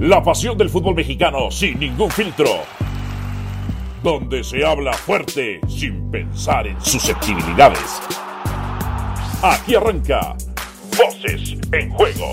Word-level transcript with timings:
La 0.00 0.22
pasión 0.22 0.56
del 0.56 0.70
fútbol 0.70 0.94
mexicano 0.94 1.50
sin 1.50 1.80
ningún 1.80 2.08
filtro. 2.08 2.46
Donde 4.00 4.44
se 4.44 4.64
habla 4.64 4.92
fuerte 4.92 5.60
sin 5.66 6.08
pensar 6.12 6.68
en 6.68 6.80
susceptibilidades. 6.80 8.00
Aquí 9.42 9.74
arranca 9.74 10.36
Voces 10.96 11.56
en 11.72 11.90
Juego. 11.90 12.30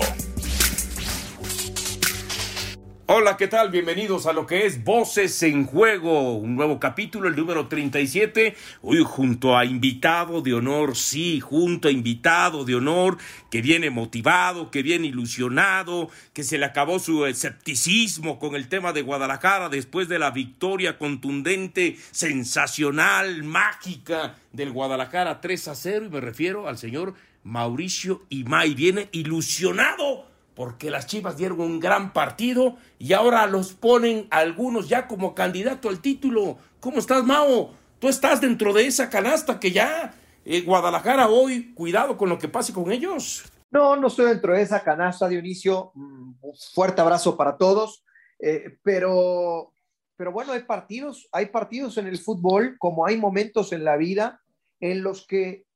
Hola, 3.08 3.36
¿qué 3.36 3.46
tal? 3.46 3.70
Bienvenidos 3.70 4.26
a 4.26 4.32
lo 4.32 4.48
que 4.48 4.66
es 4.66 4.82
Voces 4.82 5.40
en 5.44 5.64
Juego, 5.64 6.34
un 6.34 6.56
nuevo 6.56 6.80
capítulo, 6.80 7.28
el 7.28 7.36
número 7.36 7.68
37. 7.68 8.56
Hoy 8.82 9.04
junto 9.06 9.56
a 9.56 9.64
invitado 9.64 10.42
de 10.42 10.54
honor, 10.54 10.96
sí, 10.96 11.38
junto 11.38 11.86
a 11.86 11.92
invitado 11.92 12.64
de 12.64 12.74
honor, 12.74 13.18
que 13.48 13.62
viene 13.62 13.90
motivado, 13.90 14.72
que 14.72 14.82
viene 14.82 15.06
ilusionado, 15.06 16.10
que 16.32 16.42
se 16.42 16.58
le 16.58 16.64
acabó 16.64 16.98
su 16.98 17.26
escepticismo 17.26 18.40
con 18.40 18.56
el 18.56 18.66
tema 18.66 18.92
de 18.92 19.02
Guadalajara 19.02 19.68
después 19.68 20.08
de 20.08 20.18
la 20.18 20.32
victoria 20.32 20.98
contundente, 20.98 21.96
sensacional, 22.10 23.44
mágica 23.44 24.34
del 24.50 24.72
Guadalajara 24.72 25.40
3 25.40 25.68
a 25.68 25.76
0. 25.76 26.06
Y 26.06 26.08
me 26.08 26.20
refiero 26.20 26.66
al 26.66 26.76
señor 26.76 27.14
Mauricio 27.44 28.24
Imay. 28.30 28.74
Viene 28.74 29.08
ilusionado 29.12 30.25
porque 30.56 30.90
las 30.90 31.06
Chivas 31.06 31.36
dieron 31.36 31.60
un 31.60 31.78
gran 31.78 32.14
partido 32.14 32.76
y 32.98 33.12
ahora 33.12 33.46
los 33.46 33.74
ponen 33.74 34.26
algunos 34.30 34.88
ya 34.88 35.06
como 35.06 35.34
candidato 35.34 35.90
al 35.90 36.00
título. 36.00 36.56
¿Cómo 36.80 36.98
estás, 36.98 37.24
Mao? 37.24 37.74
Tú 37.98 38.08
estás 38.08 38.40
dentro 38.40 38.72
de 38.72 38.86
esa 38.86 39.10
canasta 39.10 39.60
que 39.60 39.70
ya 39.70 40.14
eh, 40.46 40.62
Guadalajara 40.62 41.28
hoy, 41.28 41.74
cuidado 41.74 42.16
con 42.16 42.30
lo 42.30 42.38
que 42.38 42.48
pase 42.48 42.72
con 42.72 42.90
ellos. 42.90 43.44
No, 43.70 43.96
no 43.96 44.06
estoy 44.06 44.26
dentro 44.26 44.54
de 44.54 44.62
esa 44.62 44.82
canasta, 44.82 45.28
Dionisio. 45.28 45.92
Mm, 45.94 46.32
fuerte 46.74 47.02
abrazo 47.02 47.36
para 47.36 47.58
todos. 47.58 48.02
Eh, 48.38 48.78
pero, 48.82 49.74
pero 50.16 50.32
bueno, 50.32 50.52
hay 50.52 50.62
partidos, 50.62 51.28
hay 51.32 51.46
partidos 51.46 51.98
en 51.98 52.06
el 52.06 52.18
fútbol, 52.18 52.76
como 52.78 53.04
hay 53.04 53.18
momentos 53.18 53.72
en 53.72 53.84
la 53.84 53.98
vida 53.98 54.40
en 54.80 55.02
los 55.02 55.26
que 55.26 55.66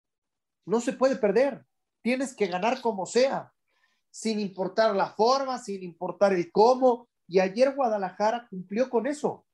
no 0.65 0.81
se 0.81 0.95
puede 0.95 1.17
perder. 1.17 1.67
Tienes 2.03 2.35
que 2.35 2.47
ganar 2.47 2.81
como 2.81 3.05
sea 3.05 3.53
sin 4.11 4.41
importar 4.41 4.95
la 4.95 5.11
forma, 5.11 5.59
sin 5.59 5.83
importar 5.83 6.33
el 6.33 6.51
cómo. 6.51 7.09
Y 7.27 7.39
ayer 7.39 7.75
Guadalajara 7.75 8.47
cumplió 8.51 8.91
con 8.91 9.07
eso. 9.07 9.47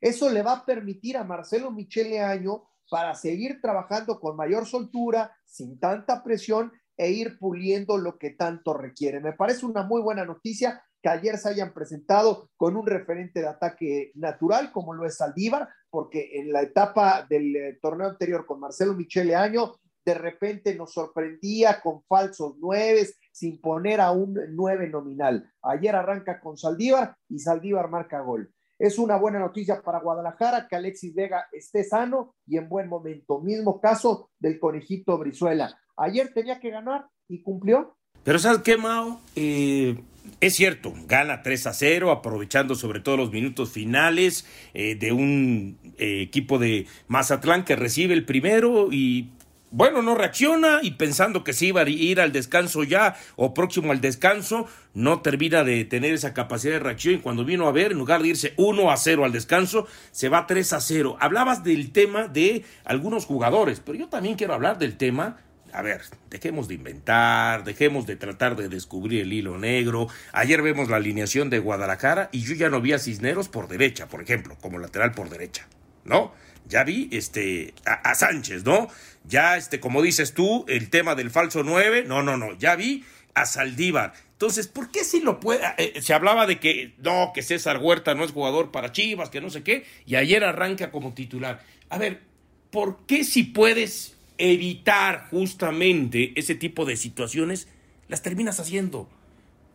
Eso 0.00 0.30
le 0.30 0.42
va 0.42 0.52
a 0.52 0.64
permitir 0.64 1.16
a 1.16 1.24
Marcelo 1.24 1.70
Michele 1.70 2.20
Año 2.20 2.64
para 2.90 3.14
seguir 3.14 3.60
trabajando 3.60 4.18
con 4.18 4.36
mayor 4.36 4.66
soltura, 4.66 5.36
sin 5.44 5.78
tanta 5.78 6.24
presión 6.24 6.72
e 6.96 7.10
ir 7.10 7.38
puliendo 7.38 7.96
lo 7.96 8.18
que 8.18 8.30
tanto 8.30 8.74
requiere. 8.74 9.20
Me 9.20 9.32
parece 9.32 9.64
una 9.64 9.82
muy 9.82 10.02
buena 10.02 10.24
noticia 10.24 10.82
que 11.02 11.08
ayer 11.08 11.38
se 11.38 11.48
hayan 11.48 11.72
presentado 11.72 12.50
con 12.56 12.76
un 12.76 12.86
referente 12.86 13.40
de 13.40 13.48
ataque 13.48 14.12
natural 14.14 14.70
como 14.72 14.92
lo 14.92 15.06
es 15.06 15.16
Saldívar, 15.16 15.68
porque 15.88 16.30
en 16.34 16.52
la 16.52 16.62
etapa 16.62 17.26
del 17.28 17.56
eh, 17.56 17.78
torneo 17.80 18.08
anterior 18.08 18.44
con 18.44 18.60
Marcelo 18.60 18.94
Michele 18.94 19.34
Año, 19.34 19.76
de 20.04 20.14
repente 20.14 20.74
nos 20.74 20.92
sorprendía 20.92 21.80
con 21.80 22.02
falsos 22.04 22.58
nueves, 22.58 23.18
sin 23.30 23.60
poner 23.60 24.00
a 24.00 24.10
un 24.12 24.38
nueve 24.50 24.88
nominal. 24.88 25.50
Ayer 25.62 25.94
arranca 25.94 26.40
con 26.40 26.56
Saldívar 26.56 27.16
y 27.28 27.38
Saldívar 27.38 27.88
marca 27.88 28.20
gol. 28.20 28.52
Es 28.78 28.98
una 28.98 29.16
buena 29.16 29.38
noticia 29.38 29.82
para 29.82 30.00
Guadalajara 30.00 30.66
que 30.66 30.76
Alexis 30.76 31.14
Vega 31.14 31.46
esté 31.52 31.84
sano 31.84 32.34
y 32.46 32.56
en 32.56 32.68
buen 32.68 32.88
momento. 32.88 33.40
Mismo 33.40 33.78
caso 33.78 34.30
del 34.38 34.58
conejito 34.58 35.18
Brizuela. 35.18 35.78
Ayer 35.98 36.32
tenía 36.32 36.58
que 36.60 36.70
ganar 36.70 37.06
y 37.28 37.42
cumplió. 37.42 37.96
Pero 38.24 38.38
¿sabes 38.38 38.62
qué, 38.62 38.78
Mao? 38.78 39.20
Eh, 39.36 40.02
es 40.40 40.54
cierto, 40.54 40.94
gana 41.06 41.42
3 41.42 41.66
a 41.66 41.72
0, 41.74 42.10
aprovechando 42.10 42.74
sobre 42.74 43.00
todo 43.00 43.18
los 43.18 43.32
minutos 43.32 43.70
finales 43.70 44.46
eh, 44.72 44.94
de 44.94 45.12
un 45.12 45.78
eh, 45.98 46.22
equipo 46.22 46.58
de 46.58 46.86
Mazatlán 47.08 47.64
que 47.64 47.76
recibe 47.76 48.14
el 48.14 48.24
primero 48.24 48.88
y 48.90 49.30
bueno, 49.70 50.02
no 50.02 50.14
reacciona 50.14 50.80
y 50.82 50.92
pensando 50.92 51.44
que 51.44 51.52
se 51.52 51.66
iba 51.66 51.82
a 51.82 51.88
ir 51.88 52.20
al 52.20 52.32
descanso 52.32 52.82
ya 52.82 53.16
o 53.36 53.54
próximo 53.54 53.92
al 53.92 54.00
descanso, 54.00 54.66
no 54.94 55.20
termina 55.20 55.62
de 55.62 55.84
tener 55.84 56.12
esa 56.12 56.34
capacidad 56.34 56.74
de 56.74 56.80
reacción 56.80 57.14
y 57.14 57.18
cuando 57.18 57.44
vino 57.44 57.68
a 57.68 57.72
ver, 57.72 57.92
en 57.92 57.98
lugar 57.98 58.22
de 58.22 58.28
irse 58.28 58.54
1 58.56 58.90
a 58.90 58.96
0 58.96 59.24
al 59.24 59.32
descanso, 59.32 59.86
se 60.10 60.28
va 60.28 60.46
3 60.46 60.72
a 60.72 60.80
0. 60.80 61.16
Hablabas 61.20 61.62
del 61.62 61.92
tema 61.92 62.26
de 62.26 62.64
algunos 62.84 63.26
jugadores, 63.26 63.80
pero 63.80 63.96
yo 63.96 64.08
también 64.08 64.36
quiero 64.36 64.54
hablar 64.54 64.78
del 64.78 64.96
tema 64.96 65.38
a 65.72 65.82
ver, 65.82 66.02
dejemos 66.30 66.68
de 66.68 66.74
inventar, 66.74 67.64
dejemos 67.64 68.06
de 68.06 68.16
tratar 68.16 68.56
de 68.56 68.68
descubrir 68.68 69.22
el 69.22 69.32
hilo 69.32 69.56
negro. 69.56 70.08
Ayer 70.32 70.62
vemos 70.62 70.88
la 70.88 70.96
alineación 70.96 71.48
de 71.48 71.60
Guadalajara 71.60 72.28
y 72.32 72.40
yo 72.40 72.54
ya 72.54 72.68
no 72.68 72.80
vi 72.80 72.92
a 72.92 72.98
Cisneros 72.98 73.48
por 73.48 73.68
derecha, 73.68 74.08
por 74.08 74.20
ejemplo, 74.20 74.56
como 74.60 74.78
lateral 74.78 75.12
por 75.12 75.30
derecha, 75.30 75.68
¿no? 76.04 76.32
Ya 76.66 76.84
vi 76.84 77.08
este 77.12 77.74
a, 77.84 78.14
Sánchez, 78.14 78.64
¿no? 78.64 78.88
Ya 79.24 79.56
este 79.56 79.80
como 79.80 80.02
dices 80.02 80.34
tú, 80.34 80.64
el 80.68 80.90
tema 80.90 81.14
del 81.14 81.30
falso 81.30 81.62
9, 81.62 82.04
no, 82.06 82.22
no, 82.22 82.36
no, 82.36 82.56
ya 82.58 82.76
vi 82.76 83.04
a 83.34 83.46
Saldívar. 83.46 84.12
Entonces, 84.32 84.68
¿por 84.68 84.90
qué 84.90 85.04
si 85.04 85.20
lo 85.20 85.38
puede? 85.38 85.64
Eh, 85.76 85.92
eh, 85.96 86.02
se 86.02 86.14
hablaba 86.14 86.46
de 86.46 86.58
que 86.58 86.94
no, 86.98 87.32
que 87.34 87.42
César 87.42 87.78
Huerta 87.78 88.14
no 88.14 88.24
es 88.24 88.32
jugador 88.32 88.70
para 88.70 88.92
Chivas, 88.92 89.28
que 89.28 89.40
no 89.40 89.50
sé 89.50 89.62
qué, 89.62 89.84
y 90.06 90.16
ayer 90.16 90.44
arranca 90.44 90.90
como 90.90 91.12
titular. 91.12 91.62
A 91.90 91.98
ver, 91.98 92.22
¿por 92.70 93.04
qué 93.06 93.24
si 93.24 93.42
puedes 93.42 94.16
evitar 94.38 95.28
justamente 95.30 96.32
ese 96.36 96.54
tipo 96.54 96.86
de 96.86 96.96
situaciones, 96.96 97.68
las 98.08 98.22
terminas 98.22 98.60
haciendo? 98.60 99.10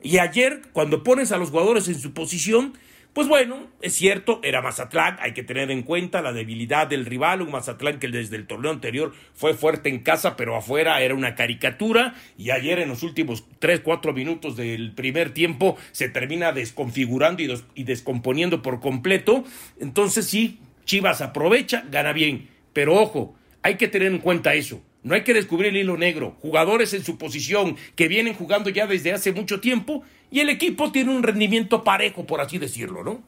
Y 0.01 0.17
ayer, 0.17 0.63
cuando 0.73 1.03
pones 1.03 1.31
a 1.31 1.37
los 1.37 1.51
jugadores 1.51 1.87
en 1.87 1.99
su 1.99 2.13
posición, 2.13 2.73
pues 3.15 3.29
bueno, 3.29 3.69
es 3.81 3.93
cierto, 3.93 4.41
era 4.43 4.61
Mazatlán, 4.61 5.15
hay 5.21 5.31
que 5.31 5.41
tener 5.41 5.71
en 5.71 5.83
cuenta 5.83 6.21
la 6.21 6.33
debilidad 6.33 6.85
del 6.85 7.05
rival, 7.05 7.41
un 7.41 7.49
Mazatlán 7.49 7.97
que 7.97 8.09
desde 8.09 8.35
el 8.35 8.45
torneo 8.45 8.71
anterior 8.71 9.13
fue 9.33 9.53
fuerte 9.53 9.87
en 9.87 9.99
casa, 9.99 10.35
pero 10.35 10.57
afuera 10.57 10.99
era 10.99 11.15
una 11.15 11.33
caricatura, 11.33 12.13
y 12.37 12.51
ayer 12.51 12.77
en 12.79 12.89
los 12.89 13.03
últimos 13.03 13.45
3, 13.59 13.79
4 13.79 14.11
minutos 14.11 14.57
del 14.57 14.91
primer 14.91 15.33
tiempo 15.33 15.77
se 15.93 16.09
termina 16.09 16.51
desconfigurando 16.51 17.41
y, 17.41 17.53
y 17.73 17.85
descomponiendo 17.85 18.61
por 18.61 18.81
completo, 18.81 19.45
entonces 19.79 20.25
sí, 20.25 20.59
Chivas 20.83 21.21
aprovecha, 21.21 21.85
gana 21.89 22.11
bien, 22.11 22.49
pero 22.73 22.95
ojo, 22.95 23.33
hay 23.61 23.75
que 23.75 23.87
tener 23.87 24.11
en 24.11 24.19
cuenta 24.19 24.55
eso, 24.55 24.81
no 25.05 25.13
hay 25.13 25.23
que 25.23 25.35
descubrir 25.35 25.69
el 25.69 25.77
hilo 25.77 25.97
negro. 25.97 26.35
Jugadores 26.41 26.91
en 26.95 27.03
su 27.03 27.19
posición 27.19 27.77
que 27.95 28.07
vienen 28.07 28.33
jugando 28.33 28.71
ya 28.71 28.87
desde 28.87 29.13
hace 29.13 29.31
mucho 29.31 29.61
tiempo 29.61 30.01
y 30.31 30.39
el 30.39 30.49
equipo 30.49 30.91
tiene 30.91 31.15
un 31.15 31.21
rendimiento 31.21 31.83
parejo, 31.83 32.25
por 32.25 32.41
así 32.41 32.57
decirlo, 32.57 33.03
¿no? 33.03 33.23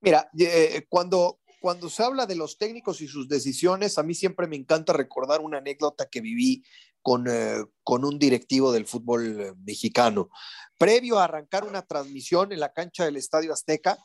Mira, 0.00 0.28
eh, 0.36 0.84
cuando, 0.88 1.38
cuando 1.60 1.88
se 1.88 2.02
habla 2.02 2.26
de 2.26 2.34
los 2.34 2.58
técnicos 2.58 3.00
y 3.00 3.06
sus 3.06 3.28
decisiones, 3.28 3.96
a 3.96 4.02
mí 4.02 4.12
siempre 4.12 4.48
me 4.48 4.56
encanta 4.56 4.92
recordar 4.92 5.40
una 5.40 5.58
anécdota 5.58 6.08
que 6.10 6.20
viví 6.20 6.64
con, 7.00 7.28
eh, 7.28 7.64
con 7.84 8.04
un 8.04 8.18
directivo 8.18 8.72
del 8.72 8.86
fútbol 8.86 9.40
eh, 9.40 9.52
mexicano. 9.64 10.30
Previo 10.78 11.20
a 11.20 11.24
arrancar 11.24 11.62
una 11.62 11.82
transmisión 11.82 12.50
en 12.50 12.58
la 12.58 12.72
cancha 12.72 13.04
del 13.04 13.16
Estadio 13.16 13.52
Azteca, 13.52 13.98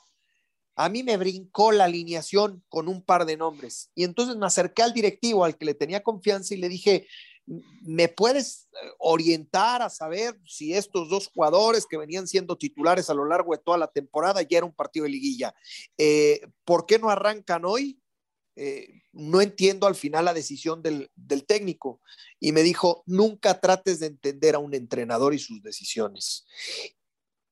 a 0.80 0.88
mí 0.88 1.04
me 1.04 1.18
brincó 1.18 1.74
la 1.74 1.84
alineación 1.84 2.64
con 2.70 2.88
un 2.88 3.04
par 3.04 3.26
de 3.26 3.36
nombres. 3.36 3.92
Y 3.96 4.06
entonces 4.06 4.38
me 4.38 4.46
acerqué 4.46 4.82
al 4.82 4.94
directivo 4.94 5.44
al 5.44 5.58
que 5.58 5.66
le 5.66 5.74
tenía 5.74 6.02
confianza 6.02 6.54
y 6.54 6.58
le 6.58 6.70
dije, 6.70 7.06
¿me 7.82 8.08
puedes 8.08 8.70
eh, 8.72 8.88
orientar 8.98 9.82
a 9.82 9.90
saber 9.90 10.40
si 10.46 10.74
estos 10.74 11.10
dos 11.10 11.28
jugadores 11.28 11.86
que 11.86 11.98
venían 11.98 12.30
siendo 12.30 12.58
titulares 12.58 13.10
a 13.10 13.14
lo 13.14 13.26
largo 13.26 13.52
de 13.52 13.62
toda 13.62 13.78
la 13.78 13.92
temporada 13.92 14.42
ya 14.42 14.60
era 14.60 14.66
un 14.66 14.74
partido 14.74 15.04
de 15.04 15.10
liguilla? 15.10 15.54
Eh, 15.98 16.48
¿Por 16.64 16.86
qué 16.86 16.98
no 16.98 17.10
arrancan 17.10 17.66
hoy? 17.66 18.02
Eh, 18.56 19.02
no 19.12 19.42
entiendo 19.42 19.86
al 19.86 19.96
final 19.96 20.24
la 20.24 20.34
decisión 20.34 20.82
del, 20.82 21.12
del, 21.14 21.46
técnico. 21.46 22.00
Y 22.40 22.54
me 22.54 22.64
dijo, 22.64 23.04
nunca 23.06 23.60
trates 23.60 24.00
de 24.00 24.08
entender 24.08 24.56
a 24.56 24.60
un 24.60 24.74
entrenador 24.74 25.34
y 25.34 25.40
sus 25.40 25.62
decisiones. 25.62 26.48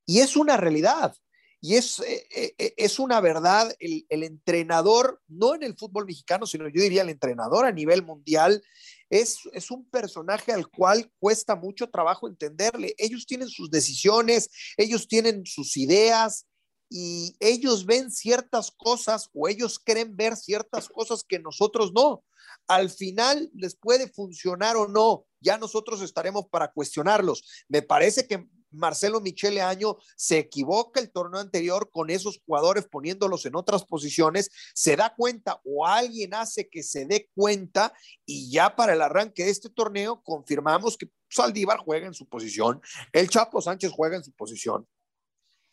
Y 0.05 0.19
es 0.19 0.37
una 0.37 0.55
realidad. 0.55 1.13
Y 1.59 1.75
es, 1.75 1.99
eh, 1.99 2.27
eh, 2.35 2.55
eh, 2.57 2.73
es 2.77 2.99
una 2.99 3.19
verdad, 3.19 3.73
el, 3.79 4.05
entrenador, 4.09 5.21
no 5.27 5.55
en 5.55 5.63
el 5.63 5.75
fútbol 5.75 6.05
mexicano, 6.05 6.45
sino 6.45 6.67
yo 6.67 6.81
diría 6.81 7.01
el 7.01 7.09
entrenador 7.09 7.65
a 7.65 7.71
nivel 7.71 8.03
mundial, 8.03 8.63
es, 9.09 9.39
es, 9.53 9.71
un 9.71 9.89
personaje 9.89 10.51
al 10.51 10.67
cual 10.67 11.11
cuesta 11.19 11.55
mucho 11.55 11.89
trabajo 11.89 12.27
entenderle. 12.27 12.93
Ellos 12.97 13.25
tienen 13.25 13.49
sus 13.49 13.71
decisiones, 13.71 14.49
ellos 14.77 15.07
tienen 15.07 15.45
sus 15.45 15.77
ideas 15.77 16.45
y 16.89 17.35
ellos 17.39 17.85
ven 17.85 18.11
ciertas 18.11 18.71
cosas 18.71 19.29
o 19.33 19.47
ellos 19.47 19.79
creen 19.83 20.15
ver 20.15 20.35
ciertas 20.35 20.89
cosas 20.89 21.23
que 21.27 21.39
nosotros 21.39 21.91
no. 21.93 22.23
Al 22.67 22.89
final 22.89 23.49
les 23.55 23.75
puede 23.75 24.09
funcionar 24.09 24.75
o 24.75 24.87
no, 24.87 25.25
ya 25.39 25.57
nosotros 25.57 26.01
estaremos 26.01 26.47
para 26.49 26.71
cuestionarlos. 26.71 27.65
Me 27.67 27.81
parece 27.81 28.27
que 28.27 28.47
Marcelo 28.71 29.21
Michele 29.21 29.61
Año 29.61 29.97
se 30.15 30.39
equivoca 30.39 30.99
el 30.99 31.11
torneo 31.11 31.39
anterior 31.39 31.89
con 31.91 32.09
esos 32.09 32.39
jugadores 32.45 32.87
poniéndolos 32.87 33.45
en 33.45 33.55
otras 33.55 33.85
posiciones, 33.85 34.49
se 34.73 34.95
da 34.95 35.13
cuenta 35.15 35.59
o 35.63 35.85
alguien 35.85 36.33
hace 36.33 36.69
que 36.69 36.83
se 36.83 37.05
dé 37.05 37.29
cuenta 37.35 37.93
y 38.25 38.51
ya 38.51 38.75
para 38.75 38.93
el 38.93 39.01
arranque 39.01 39.45
de 39.45 39.51
este 39.51 39.69
torneo 39.69 40.21
confirmamos 40.23 40.97
que 40.97 41.09
Saldívar 41.29 41.79
juega 41.79 42.07
en 42.07 42.13
su 42.13 42.27
posición, 42.27 42.81
el 43.11 43.29
Chapo 43.29 43.61
Sánchez 43.61 43.91
juega 43.91 44.15
en 44.15 44.23
su 44.23 44.31
posición. 44.31 44.87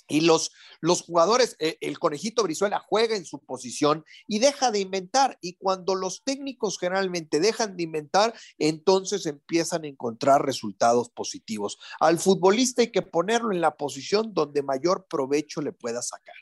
Y 0.06 0.21
los, 0.21 0.53
los 0.81 1.03
jugadores, 1.03 1.56
eh, 1.59 1.79
el 1.81 1.99
conejito 1.99 2.43
Brizuela 2.43 2.79
juega 2.79 3.17
en 3.17 3.25
su 3.25 3.39
posición 3.39 4.05
y 4.27 4.39
deja 4.39 4.71
de 4.71 4.81
inventar. 4.81 5.39
Y 5.41 5.55
cuando 5.55 5.95
los 5.95 6.23
técnicos 6.25 6.79
generalmente 6.79 7.41
dejan 7.41 7.77
de 7.77 7.85
inventar, 7.85 8.35
entonces 8.59 9.27
empiezan 9.27 9.85
a 9.85 9.89
encontrar 9.89 10.45
resultados 10.45 11.09
positivos. 11.09 11.79
Al 12.01 12.19
futbolista 12.19 12.83
hay 12.83 12.93
que 12.93 13.03
ponerlo 13.03 13.53
en 13.53 13.61
la 13.61 13.77
posición 13.77 14.35
donde 14.35 14.62
mayor 14.62 15.06
provecho 15.09 15.62
le 15.62 15.73
pueda 15.73 16.03
sacar. 16.03 16.35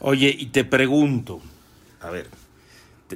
Oye, 0.00 0.34
y 0.38 0.46
te 0.46 0.64
pregunto, 0.64 1.40
a 2.00 2.10
ver, 2.10 2.28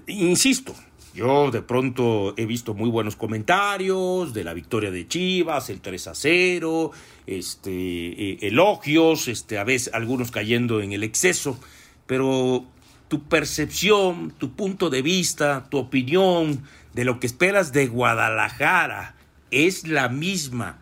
insisto, 0.06 0.74
yo 1.14 1.50
de 1.50 1.62
pronto 1.62 2.34
he 2.36 2.46
visto 2.46 2.74
muy 2.74 2.88
buenos 2.88 3.16
comentarios 3.16 4.32
de 4.32 4.44
la 4.44 4.54
victoria 4.54 4.90
de 4.90 5.06
Chivas, 5.06 5.70
el 5.70 5.80
3 5.80 6.08
a 6.08 6.14
0, 6.14 6.90
este, 7.26 7.70
eh, 7.70 8.38
elogios, 8.42 9.28
este, 9.28 9.58
a 9.58 9.64
veces 9.64 9.92
algunos 9.94 10.30
cayendo 10.30 10.80
en 10.80 10.92
el 10.92 11.02
exceso, 11.02 11.58
pero 12.06 12.64
tu 13.08 13.24
percepción, 13.24 14.32
tu 14.38 14.52
punto 14.52 14.90
de 14.90 15.02
vista, 15.02 15.66
tu 15.68 15.78
opinión 15.78 16.62
de 16.94 17.04
lo 17.04 17.20
que 17.20 17.26
esperas 17.26 17.72
de 17.72 17.86
Guadalajara 17.86 19.16
es 19.50 19.86
la 19.86 20.08
misma 20.08 20.78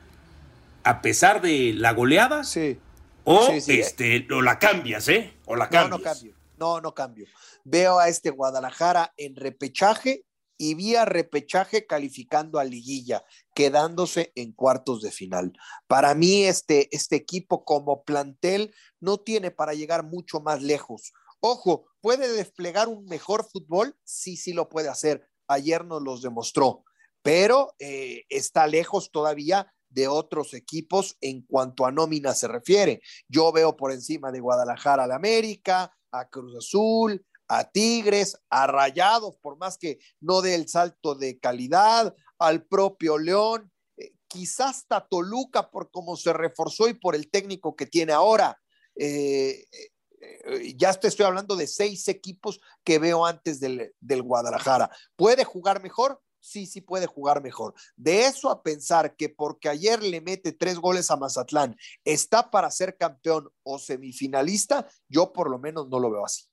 a 0.85 1.03
pesar 1.03 1.41
de 1.41 1.73
la 1.75 1.93
goleada? 1.93 2.45
Sí. 2.45 2.79
O, 3.25 3.49
este, 3.53 4.27
o 4.33 4.43
la 4.43 4.59
cambias, 4.59 5.09
¿eh? 5.09 5.35
O 5.45 5.57
la 5.57 5.69
cambias. 5.69 5.91
No, 5.91 5.99
no 5.99 6.03
cambio. 6.03 6.33
No, 6.61 6.81
no 6.81 6.95
cambio 6.95 7.27
veo 7.65 7.99
a 7.99 8.09
este 8.09 8.31
Guadalajara 8.31 9.13
en 9.17 9.37
repechaje 9.37 10.25
y 10.59 10.75
vía 10.75 11.07
repechaje 11.07 11.87
calificando 11.87 12.59
a 12.59 12.65
liguilla, 12.65 13.25
quedándose 13.55 14.31
en 14.35 14.53
cuartos 14.53 15.01
de 15.01 15.11
final. 15.11 15.53
Para 15.87 16.15
mí 16.15 16.45
este, 16.45 16.95
este 16.95 17.17
equipo 17.17 17.65
como 17.65 18.05
plantel 18.05 18.75
no 19.01 19.19
tiene 19.19 19.51
para 19.51 19.73
llegar 19.73 20.05
mucho 20.05 20.41
más 20.41 20.63
lejos. 20.63 21.13
Ojo, 21.41 21.87
¿puede 22.03 22.31
desplegar 22.31 22.89
un 22.89 23.07
mejor 23.07 23.49
fútbol? 23.51 23.97
Sí, 24.05 24.37
sí 24.37 24.53
lo 24.53 24.69
puede 24.69 24.91
hacer. 24.91 25.27
Ayer 25.49 25.87
nos 25.87 26.03
los 26.03 26.21
demostró, 26.21 26.85
pero 27.23 27.75
eh, 27.79 28.25
está 28.29 28.67
lejos 28.67 29.11
todavía 29.11 29.73
de 29.89 30.09
otros 30.09 30.53
equipos 30.53 31.17
en 31.23 31.43
cuanto 31.43 31.87
a 31.87 31.91
nómina 31.91 32.35
se 32.35 32.49
refiere. 32.49 33.01
Yo 33.29 33.51
veo 33.51 33.77
por 33.77 33.93
encima 33.93 34.31
de 34.31 34.41
Guadalajara 34.41 35.05
al 35.05 35.13
América, 35.13 35.91
a 36.13 36.29
Cruz 36.29 36.57
Azul, 36.57 37.25
a 37.49 37.71
Tigres, 37.71 38.39
a 38.49 38.67
Rayados, 38.67 39.37
por 39.39 39.59
más 39.59 39.77
que 39.77 39.99
no 40.21 40.41
dé 40.41 40.55
el 40.55 40.69
salto 40.69 41.15
de 41.15 41.39
calidad, 41.39 42.15
al 42.39 42.65
propio 42.65 43.19
León, 43.19 43.73
eh, 43.97 44.13
quizás 44.29 44.79
hasta 44.79 45.07
Toluca 45.07 45.71
por 45.71 45.91
cómo 45.91 46.17
se 46.17 46.33
reforzó 46.33 46.89
y 46.89 46.95
por 46.95 47.15
el 47.15 47.31
técnico 47.31 47.75
que 47.75 47.87
tiene 47.87 48.13
ahora. 48.13 48.61
Eh, 48.95 49.65
eh, 49.73 50.75
ya 50.77 50.93
te 50.95 51.09
estoy 51.09 51.27
hablando 51.27 51.57
de 51.57 51.67
seis 51.67 52.07
equipos 52.09 52.61
que 52.85 52.99
veo 52.99 53.27
antes 53.27 53.59
del, 53.59 53.95
del 54.01 54.23
Guadalajara. 54.23 54.91
¿Puede 55.17 55.45
jugar 55.45 55.83
mejor? 55.83 56.21
Sí, 56.41 56.67
sí 56.67 56.81
puede 56.81 57.07
jugar 57.07 57.43
mejor. 57.43 57.75
De 57.97 58.27
eso 58.27 58.51
a 58.51 58.63
pensar 58.63 59.17
que 59.17 59.29
porque 59.29 59.69
ayer 59.69 60.03
le 60.03 60.21
mete 60.21 60.53
tres 60.53 60.79
goles 60.79 61.11
a 61.11 61.17
Mazatlán, 61.17 61.77
está 62.05 62.51
para 62.51 62.71
ser 62.71 62.97
campeón 62.97 63.49
o 63.63 63.79
semifinalista, 63.79 64.89
yo 65.09 65.33
por 65.33 65.51
lo 65.51 65.59
menos 65.59 65.89
no 65.89 65.99
lo 65.99 66.11
veo 66.11 66.25
así. 66.25 66.45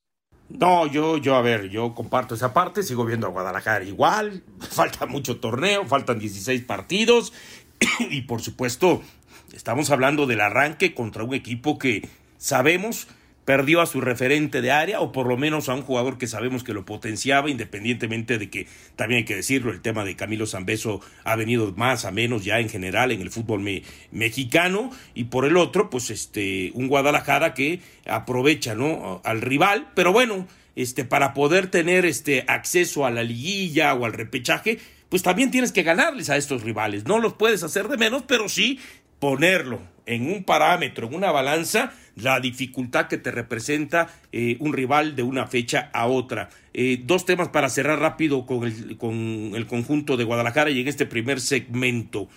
No, 0.50 0.88
yo, 0.88 1.18
yo, 1.18 1.36
a 1.36 1.42
ver, 1.42 1.70
yo 1.70 1.94
comparto 1.94 2.36
esa 2.36 2.54
parte, 2.54 2.84
sigo 2.84 3.04
viendo 3.04 3.28
a 3.28 3.32
Guadalajara 3.32 3.84
igual, 3.84 4.44
falta 4.60 5.06
mucho 5.06 5.40
torneo, 5.40 5.86
faltan 5.86 6.20
16 6.20 6.64
partidos 6.64 7.34
y 8.00 8.22
por 8.22 8.42
supuesto 8.42 9.02
estamos 9.54 9.90
hablando 9.90 10.26
del 10.26 10.42
arranque 10.42 10.94
contra 10.94 11.24
un 11.24 11.34
equipo 11.34 11.78
que 11.78 12.08
sabemos 12.38 13.08
perdió 13.48 13.80
a 13.80 13.86
su 13.86 14.02
referente 14.02 14.62
de 14.62 14.72
área 14.72 15.00
o 15.00 15.14
por 15.14 15.26
lo 15.26 15.38
menos 15.38 15.70
a 15.70 15.74
un 15.74 15.82
jugador 15.82 16.18
que 16.18 16.28
sabemos 16.28 16.66
que 16.66 16.74
lo 16.74 16.84
potenciaba 16.84 17.50
independientemente 17.50 18.38
de 18.38 18.50
que 18.50 18.68
también 18.98 19.20
hay 19.20 19.24
que 19.24 19.38
decirlo 19.38 19.72
el 19.72 19.80
tema 19.80 20.04
de 20.04 20.18
Camilo 20.18 20.46
Zambeso 20.46 21.00
ha 21.24 21.38
venido 21.38 21.72
más 21.78 22.04
a 22.04 22.12
menos 22.12 22.44
ya 22.44 22.60
en 22.60 22.68
general 22.68 23.14
en 23.14 23.22
el 23.22 23.32
fútbol 23.32 23.64
mexicano. 24.12 24.92
Y 25.14 25.26
por 25.26 25.46
el 25.46 25.56
otro 25.56 25.90
pues 25.90 26.10
este 26.10 26.74
un 26.74 26.90
Guadalajara 26.90 27.54
que 27.54 27.80
aprovecha 28.06 28.76
no 28.76 29.22
al 29.24 29.40
rival. 29.40 29.92
Pero 29.96 30.12
bueno 30.12 30.46
este 30.76 31.06
para 31.06 31.34
poder 31.34 31.72
tener 31.72 32.06
este 32.06 32.44
acceso 32.50 33.06
a 33.06 33.12
la 33.12 33.24
liguilla 33.24 33.94
o 33.94 34.04
al 34.04 34.12
repechaje 34.12 34.78
pues 35.08 35.24
también 35.24 35.52
tienes 35.52 35.72
que 35.72 35.84
ganarles 35.84 36.30
a 36.30 36.36
estos 36.36 36.64
rivales. 36.64 37.06
No 37.06 37.18
los 37.18 37.36
puedes 37.36 37.64
hacer 37.64 37.88
de 37.88 37.96
menos 37.96 38.24
pero 38.28 38.50
sí 38.50 38.82
ponerlo 39.20 39.80
en 40.06 40.30
un 40.30 40.44
parámetro, 40.44 41.08
en 41.08 41.16
una 41.16 41.32
balanza, 41.32 41.94
la 42.18 42.40
dificultad 42.40 43.08
que 43.08 43.18
te 43.18 43.32
representa 43.32 44.10
eh, 44.32 44.58
un 44.60 44.74
rival 44.74 45.16
de 45.16 45.24
una 45.24 45.48
fecha 45.48 45.90
a 45.94 46.08
otra. 46.08 46.50
Eh, 46.74 47.02
dos 47.04 47.26
temas 47.26 47.50
para 47.50 47.70
cerrar 47.70 48.00
rápido 48.00 48.46
con 48.46 48.64
el, 48.64 48.98
con 48.98 49.14
el 49.14 49.68
conjunto 49.68 50.18
de 50.18 50.24
Guadalajara 50.24 50.70
y 50.70 50.82
en 50.82 50.88
este 50.88 51.06
primer 51.06 51.40
segmento. 51.40 52.28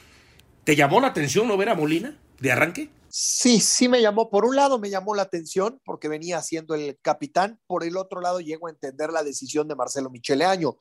¿Te 0.64 0.76
llamó 0.76 1.00
la 1.00 1.08
atención 1.08 1.48
no 1.48 1.56
ver 1.56 1.70
a 1.70 1.74
Molina 1.74 2.18
de 2.38 2.52
arranque? 2.52 2.90
Sí, 3.08 3.60
sí 3.60 3.88
me 3.88 4.00
llamó. 4.00 4.30
Por 4.30 4.44
un 4.44 4.54
lado 4.54 4.78
me 4.78 4.90
llamó 4.90 5.14
la 5.14 5.22
atención 5.22 5.80
porque 5.84 6.08
venía 6.08 6.40
siendo 6.42 6.74
el 6.74 6.96
capitán. 7.02 7.58
Por 7.66 7.82
el 7.82 7.96
otro 7.96 8.20
lado 8.20 8.40
llego 8.40 8.68
a 8.68 8.70
entender 8.70 9.10
la 9.10 9.24
decisión 9.24 9.66
de 9.66 9.74
Marcelo 9.74 10.10
Michele 10.10 10.44
Año 10.44 10.76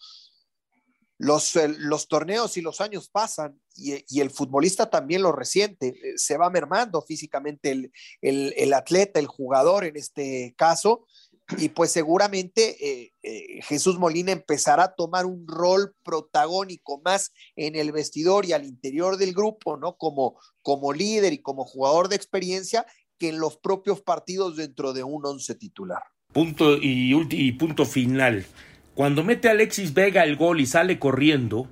los, 1.20 1.54
los 1.78 2.08
torneos 2.08 2.56
y 2.58 2.62
los 2.62 2.80
años 2.80 3.10
pasan 3.10 3.60
y, 3.76 4.20
el 4.20 4.30
futbolista 4.30 4.90
también 4.90 5.22
lo 5.22 5.34
resiente, 5.34 5.90
eh, 5.90 6.14
se 6.16 6.38
va 6.38 6.50
mermando 6.50 7.02
físicamente 7.02 7.72
el, 7.72 7.92
el, 8.22 8.74
atleta, 8.74 9.20
el 9.20 9.28
jugador 9.28 9.84
en 9.84 9.98
este 9.98 10.56
caso, 10.58 11.06
y 11.58 11.70
pues 11.70 11.92
seguramente 11.92 12.78
eh, 12.80 13.14
eh, 13.24 13.62
Jesús 13.64 14.00
Molina 14.00 14.32
empezará 14.32 14.84
a 14.84 14.96
tomar 14.96 15.26
un 15.26 15.46
rol 15.48 15.94
protagónico 16.04 17.02
más 17.04 17.34
en 17.56 17.76
el 17.76 17.92
vestidor 17.92 18.46
y 18.46 18.54
al 18.54 18.66
interior 18.66 19.18
del 19.18 19.34
grupo, 19.34 19.76
¿no? 19.76 19.98
Como, 19.98 20.40
como 20.62 20.94
líder 20.94 21.34
y 21.34 21.42
como 21.42 21.66
jugador 21.66 22.08
de 22.08 22.16
experiencia 22.16 22.86
que 23.18 23.30
en 23.30 23.40
los 23.40 23.58
propios 23.58 24.02
partidos 24.02 24.56
dentro 24.56 24.94
de 24.94 25.04
un 25.04 25.26
once 25.26 25.56
titular. 25.56 26.04
Punto 26.32 26.78
y, 26.78 27.14
y 27.32 27.52
punto 27.54 27.86
final. 27.86 28.46
Cuando 29.00 29.24
mete 29.24 29.48
Alexis 29.48 29.94
Vega 29.94 30.26
el 30.26 30.36
gol 30.36 30.60
y 30.60 30.66
sale 30.66 31.00
corriendo, 31.00 31.70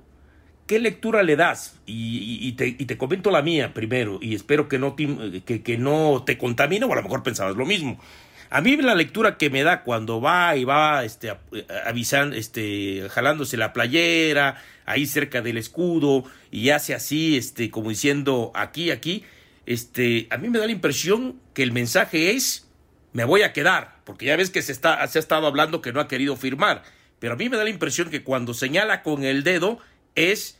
¿qué 0.66 0.78
lectura 0.78 1.22
le 1.22 1.36
das? 1.36 1.78
Y, 1.84 2.52
te, 2.52 2.96
comento 2.96 3.30
la 3.30 3.42
mía 3.42 3.74
primero, 3.74 4.18
y 4.22 4.34
espero 4.34 4.66
que 4.66 4.78
no, 4.78 4.94
te, 4.94 5.42
que, 5.62 5.76
no 5.76 6.22
te 6.24 6.38
contamine, 6.38 6.86
o 6.86 6.92
a 6.94 6.96
lo 6.96 7.02
mejor 7.02 7.22
pensabas 7.22 7.54
lo 7.54 7.66
mismo. 7.66 8.00
A 8.48 8.62
mí 8.62 8.78
la 8.78 8.94
lectura 8.94 9.36
que 9.36 9.50
me 9.50 9.62
da 9.62 9.82
cuando 9.82 10.22
va 10.22 10.56
y 10.56 10.64
va 10.64 11.04
este, 11.04 11.36
avisando, 11.84 12.34
este, 12.34 13.06
jalándose 13.10 13.58
la 13.58 13.74
playera, 13.74 14.62
ahí 14.86 15.04
cerca 15.04 15.42
del 15.42 15.58
escudo, 15.58 16.24
y 16.50 16.70
hace 16.70 16.94
así, 16.94 17.36
este, 17.36 17.70
como 17.70 17.90
diciendo 17.90 18.52
aquí, 18.54 18.90
aquí, 18.90 19.22
este, 19.66 20.28
a 20.30 20.38
mí 20.38 20.48
me 20.48 20.58
da 20.58 20.64
la 20.64 20.72
impresión 20.72 21.38
que 21.52 21.62
el 21.62 21.72
mensaje 21.72 22.30
es 22.30 22.70
me 23.12 23.24
voy 23.24 23.42
a 23.42 23.52
quedar, 23.52 23.96
porque 24.04 24.24
ya 24.24 24.36
ves 24.36 24.48
que 24.48 24.62
se, 24.62 24.72
está, 24.72 25.06
se 25.08 25.18
ha 25.18 25.20
estado 25.20 25.46
hablando 25.46 25.82
que 25.82 25.92
no 25.92 26.00
ha 26.00 26.08
querido 26.08 26.34
firmar. 26.34 26.84
Pero 27.18 27.34
a 27.34 27.36
mí 27.36 27.48
me 27.48 27.56
da 27.56 27.64
la 27.64 27.70
impresión 27.70 28.10
que 28.10 28.24
cuando 28.24 28.54
señala 28.54 29.02
con 29.02 29.24
el 29.24 29.42
dedo 29.42 29.78
es 30.14 30.58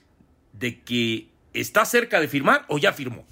de 0.53 0.83
que 0.83 1.29
está 1.53 1.85
cerca 1.85 2.21
de 2.21 2.29
firmar 2.29 2.65
o 2.69 2.79
ya 2.79 2.93
firmó. 2.93 3.25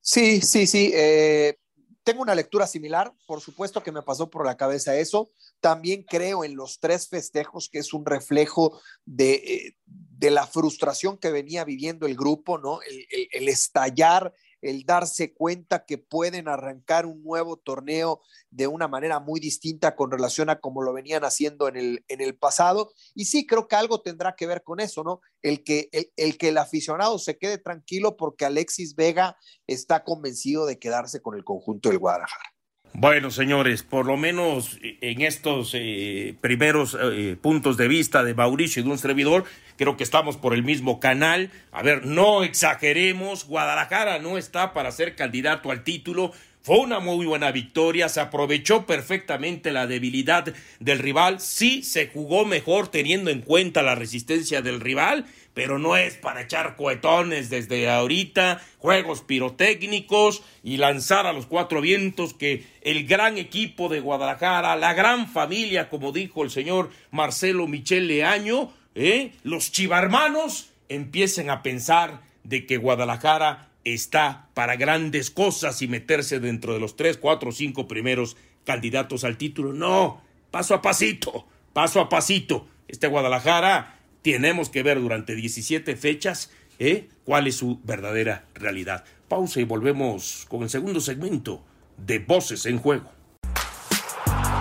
Sí, 0.00 0.40
sí, 0.40 0.66
sí. 0.66 0.92
Eh, 0.94 1.56
tengo 2.02 2.22
una 2.22 2.34
lectura 2.34 2.66
similar. 2.66 3.12
Por 3.26 3.40
supuesto 3.40 3.82
que 3.82 3.92
me 3.92 4.02
pasó 4.02 4.28
por 4.28 4.44
la 4.44 4.56
cabeza 4.56 4.96
eso. 4.96 5.30
También 5.60 6.02
creo 6.02 6.44
en 6.44 6.56
los 6.56 6.78
tres 6.78 7.08
festejos, 7.08 7.70
que 7.70 7.78
es 7.78 7.94
un 7.94 8.04
reflejo 8.04 8.80
de, 9.06 9.32
eh, 9.34 9.76
de 9.86 10.30
la 10.30 10.46
frustración 10.46 11.16
que 11.16 11.30
venía 11.30 11.64
viviendo 11.64 12.06
el 12.06 12.16
grupo, 12.16 12.58
¿no? 12.58 12.80
el 12.82 13.48
estallar 13.48 14.34
el 14.64 14.84
darse 14.84 15.34
cuenta 15.34 15.84
que 15.84 15.98
pueden 15.98 16.48
arrancar 16.48 17.06
un 17.06 17.22
nuevo 17.22 17.58
torneo 17.58 18.22
de 18.50 18.66
una 18.66 18.88
manera 18.88 19.20
muy 19.20 19.38
distinta 19.38 19.94
con 19.94 20.10
relación 20.10 20.48
a 20.48 20.60
como 20.60 20.82
lo 20.82 20.92
venían 20.92 21.22
haciendo 21.22 21.68
en 21.68 21.76
el, 21.76 22.04
en 22.08 22.20
el 22.20 22.36
pasado. 22.36 22.92
Y 23.14 23.26
sí, 23.26 23.46
creo 23.46 23.68
que 23.68 23.76
algo 23.76 24.00
tendrá 24.00 24.34
que 24.36 24.46
ver 24.46 24.62
con 24.62 24.80
eso, 24.80 25.04
¿no? 25.04 25.20
El 25.42 25.62
que 25.62 25.88
el, 25.92 26.10
el 26.16 26.38
que 26.38 26.48
el 26.48 26.58
aficionado 26.58 27.18
se 27.18 27.36
quede 27.36 27.58
tranquilo 27.58 28.16
porque 28.16 28.46
Alexis 28.46 28.94
Vega 28.94 29.36
está 29.66 30.02
convencido 30.02 30.64
de 30.64 30.78
quedarse 30.78 31.20
con 31.20 31.34
el 31.34 31.44
conjunto 31.44 31.90
del 31.90 31.98
Guadalajara. 31.98 32.53
Bueno, 32.96 33.32
señores, 33.32 33.82
por 33.82 34.06
lo 34.06 34.16
menos 34.16 34.78
en 34.80 35.22
estos 35.22 35.72
eh, 35.74 36.36
primeros 36.40 36.96
eh, 37.02 37.36
puntos 37.42 37.76
de 37.76 37.88
vista 37.88 38.22
de 38.22 38.34
Mauricio 38.34 38.80
y 38.80 38.84
de 38.84 38.90
un 38.92 38.98
servidor, 38.98 39.44
creo 39.76 39.96
que 39.96 40.04
estamos 40.04 40.36
por 40.36 40.54
el 40.54 40.62
mismo 40.62 41.00
canal. 41.00 41.50
A 41.72 41.82
ver, 41.82 42.06
no 42.06 42.44
exageremos, 42.44 43.48
Guadalajara 43.48 44.20
no 44.20 44.38
está 44.38 44.72
para 44.72 44.92
ser 44.92 45.16
candidato 45.16 45.72
al 45.72 45.82
título. 45.82 46.30
Fue 46.62 46.78
una 46.78 47.00
muy 47.00 47.26
buena 47.26 47.50
victoria, 47.50 48.08
se 48.08 48.20
aprovechó 48.20 48.86
perfectamente 48.86 49.72
la 49.72 49.88
debilidad 49.88 50.54
del 50.78 50.98
rival, 51.00 51.40
sí 51.40 51.82
se 51.82 52.06
jugó 52.06 52.46
mejor 52.46 52.88
teniendo 52.88 53.30
en 53.30 53.42
cuenta 53.42 53.82
la 53.82 53.96
resistencia 53.96 54.62
del 54.62 54.80
rival, 54.80 55.26
pero 55.54 55.78
no 55.78 55.96
es 55.96 56.16
para 56.16 56.42
echar 56.42 56.76
cohetones 56.76 57.48
desde 57.48 57.88
ahorita, 57.88 58.60
juegos 58.78 59.22
pirotécnicos 59.22 60.42
y 60.64 60.76
lanzar 60.76 61.26
a 61.26 61.32
los 61.32 61.46
cuatro 61.46 61.80
vientos 61.80 62.34
que 62.34 62.66
el 62.82 63.06
gran 63.06 63.38
equipo 63.38 63.88
de 63.88 64.00
Guadalajara, 64.00 64.76
la 64.76 64.92
gran 64.94 65.28
familia, 65.28 65.88
como 65.88 66.12
dijo 66.12 66.42
el 66.42 66.50
señor 66.50 66.90
Marcelo 67.12 67.68
Michel 67.68 68.08
Leaño, 68.08 68.72
¿eh? 68.96 69.32
los 69.44 69.70
chivarmanos 69.70 70.70
empiecen 70.88 71.48
a 71.50 71.62
pensar 71.62 72.20
de 72.42 72.66
que 72.66 72.76
Guadalajara 72.76 73.70
está 73.84 74.48
para 74.54 74.76
grandes 74.76 75.30
cosas 75.30 75.82
y 75.82 75.88
meterse 75.88 76.40
dentro 76.40 76.74
de 76.74 76.80
los 76.80 76.96
tres, 76.96 77.16
cuatro, 77.16 77.52
cinco 77.52 77.86
primeros 77.86 78.36
candidatos 78.64 79.24
al 79.24 79.36
título. 79.36 79.72
No, 79.72 80.22
paso 80.50 80.74
a 80.74 80.82
pasito, 80.82 81.46
paso 81.72 82.00
a 82.00 82.08
pasito. 82.08 82.66
Este 82.88 83.06
Guadalajara 83.06 84.00
tenemos 84.32 84.70
que 84.70 84.82
ver 84.82 84.98
durante 85.00 85.34
17 85.34 85.96
fechas 85.96 86.50
¿eh? 86.78 87.08
cuál 87.24 87.46
es 87.46 87.56
su 87.56 87.78
verdadera 87.84 88.46
realidad. 88.54 89.04
Pausa 89.28 89.60
y 89.60 89.64
volvemos 89.64 90.46
con 90.48 90.62
el 90.62 90.70
segundo 90.70 91.00
segmento 91.00 91.62
de 91.98 92.20
Voces 92.20 92.64
en 92.64 92.78
Juego. 92.78 93.12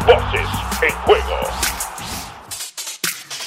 Voces 0.06 0.50
en 0.82 0.92
Juego. 1.06 1.40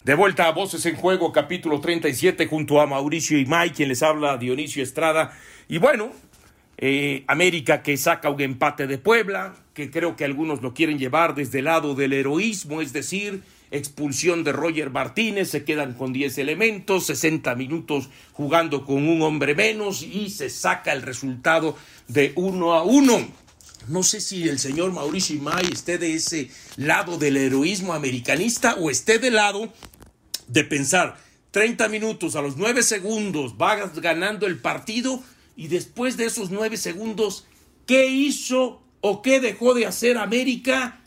De 0.04 0.14
vuelta 0.14 0.46
a 0.46 0.52
Voces 0.52 0.87
en 0.87 0.96
Juego, 0.96 1.32
capítulo 1.32 1.80
37, 1.80 2.46
junto 2.46 2.80
a 2.80 2.87
Mauricio 2.87 3.38
y 3.38 3.44
Mike, 3.44 3.75
quien 3.75 3.90
les 3.90 4.02
habla 4.02 4.38
Dionisio 4.38 4.82
Estrada. 4.82 5.37
Y 5.68 5.76
bueno, 5.76 6.12
eh, 6.78 7.25
América 7.26 7.82
que 7.82 7.99
saca 7.99 8.30
un 8.30 8.40
empate 8.40 8.87
de 8.87 8.96
Puebla, 8.96 9.54
que 9.75 9.90
creo 9.90 10.16
que 10.16 10.25
algunos 10.25 10.62
lo 10.62 10.73
quieren 10.73 10.99
llevar 10.99 11.35
desde 11.35 11.58
el 11.58 11.66
lado 11.66 11.94
del 11.94 12.14
heroísmo, 12.14 12.80
es 12.80 12.94
decir, 12.94 13.42
expulsión 13.70 14.44
de 14.44 14.52
Roger 14.52 14.90
Martínez, 14.90 15.50
se 15.50 15.64
quedan 15.64 15.94
con 15.94 16.12
10 16.12 16.38
elementos, 16.38 17.06
60 17.06 17.54
minutos 17.54 18.08
jugando 18.32 18.85
con 18.85 19.08
un 19.08 19.23
hombre 19.23 19.54
menos 19.54 20.02
y 20.02 20.30
se 20.30 20.50
saca 20.50 20.92
el 20.92 21.02
resultado 21.02 21.76
de 22.08 22.32
uno 22.37 22.75
a 22.75 22.82
uno. 22.82 23.26
No 23.88 24.02
sé 24.02 24.20
si 24.20 24.49
el 24.49 24.58
señor 24.58 24.92
Mauricio 24.92 25.37
Imay 25.37 25.66
esté 25.73 25.99
de 25.99 26.14
ese 26.14 26.50
lado 26.76 27.18
del 27.18 27.37
heroísmo 27.37 27.92
americanista 27.92 28.75
o 28.75 28.90
esté 28.90 29.18
del 29.18 29.35
lado 29.35 29.73
de 30.49 30.64
pensar 30.64 31.16
30 31.52 31.88
minutos 31.88 32.37
a 32.37 32.42
los 32.42 32.56
9 32.56 32.82
segundos 32.82 33.56
vas 33.56 33.99
ganando 34.00 34.46
el 34.46 34.58
partido 34.58 35.23
y 35.56 35.68
después 35.68 36.16
de 36.16 36.26
esos 36.26 36.50
9 36.50 36.76
segundos, 36.76 37.46
¿qué 37.87 38.08
hizo 38.08 38.82
o 39.00 39.23
qué 39.23 39.40
dejó 39.40 39.73
de 39.73 39.87
hacer 39.87 40.18
América? 40.18 41.00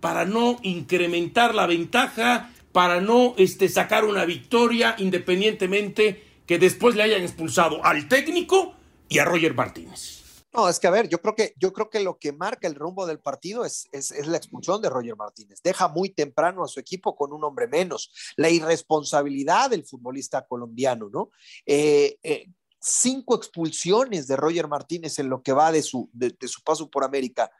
Para 0.00 0.24
no 0.24 0.58
incrementar 0.62 1.54
la 1.54 1.66
ventaja, 1.66 2.50
para 2.72 3.00
no 3.00 3.34
este, 3.38 3.68
sacar 3.68 4.04
una 4.04 4.24
victoria, 4.24 4.94
independientemente 4.98 6.22
que 6.46 6.58
después 6.58 6.94
le 6.94 7.02
hayan 7.02 7.22
expulsado 7.22 7.84
al 7.84 8.08
técnico 8.08 8.74
y 9.08 9.18
a 9.18 9.24
Roger 9.24 9.54
Martínez. 9.54 10.22
No, 10.52 10.70
es 10.70 10.80
que 10.80 10.86
a 10.86 10.90
ver, 10.90 11.08
yo 11.08 11.20
creo 11.20 11.34
que, 11.34 11.52
yo 11.58 11.72
creo 11.72 11.90
que 11.90 12.00
lo 12.00 12.18
que 12.18 12.32
marca 12.32 12.66
el 12.66 12.74
rumbo 12.74 13.06
del 13.06 13.20
partido 13.20 13.66
es, 13.66 13.88
es, 13.92 14.10
la 14.26 14.38
expulsión 14.38 14.80
de 14.80 14.88
Roger 14.88 15.14
Martínez. 15.14 15.60
Deja 15.62 15.88
muy 15.88 16.10
temprano 16.10 16.64
a 16.64 16.68
su 16.68 16.80
equipo 16.80 17.14
con 17.14 17.32
un 17.34 17.44
hombre 17.44 17.68
menos. 17.68 18.10
La 18.36 18.48
irresponsabilidad 18.48 19.68
del 19.68 19.84
futbolista 19.84 20.46
colombiano, 20.46 21.10
¿no? 21.12 21.30
Eh, 21.66 22.18
eh, 22.22 22.46
cinco 22.80 23.36
expulsiones 23.36 24.28
de 24.28 24.36
Roger 24.36 24.66
Martínez 24.66 25.18
en 25.18 25.28
lo 25.28 25.42
que 25.42 25.52
va 25.52 25.72
de 25.72 25.82
su, 25.82 26.08
de 26.14 26.34
su 26.48 26.62
paso 26.62 26.88
por 26.88 27.04
América. 27.04 27.50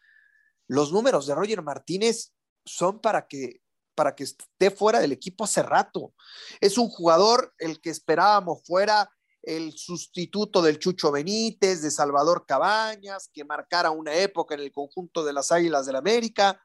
Los 0.69 0.93
números 0.93 1.27
de 1.27 1.35
Roger 1.35 1.63
Martínez 1.63 2.33
son 2.65 3.01
para 3.01 3.27
que 3.27 3.61
para 3.97 4.15
que 4.15 4.25
esté 4.25 4.71
fuera 4.71 5.01
del 5.01 5.13
equipo 5.13 5.45
hace 5.45 5.63
rato. 5.63 6.13
Es 6.61 6.77
un 6.77 6.89
jugador 6.89 7.55
el 7.59 7.81
que 7.81 7.91
esperábamos 7.91 8.61
fuera 8.65 9.11
el 9.43 9.73
sustituto 9.73 10.61
del 10.61 10.79
Chucho 10.79 11.11
Benítez, 11.11 11.81
de 11.81 11.91
Salvador 11.91 12.45
Cabañas, 12.47 13.31
que 13.33 13.45
marcara 13.45 13.91
una 13.91 14.15
época 14.15 14.55
en 14.55 14.61
el 14.61 14.73
conjunto 14.73 15.25
de 15.25 15.33
las 15.33 15.51
Águilas 15.51 15.87
del 15.87 15.97
América. 15.97 16.61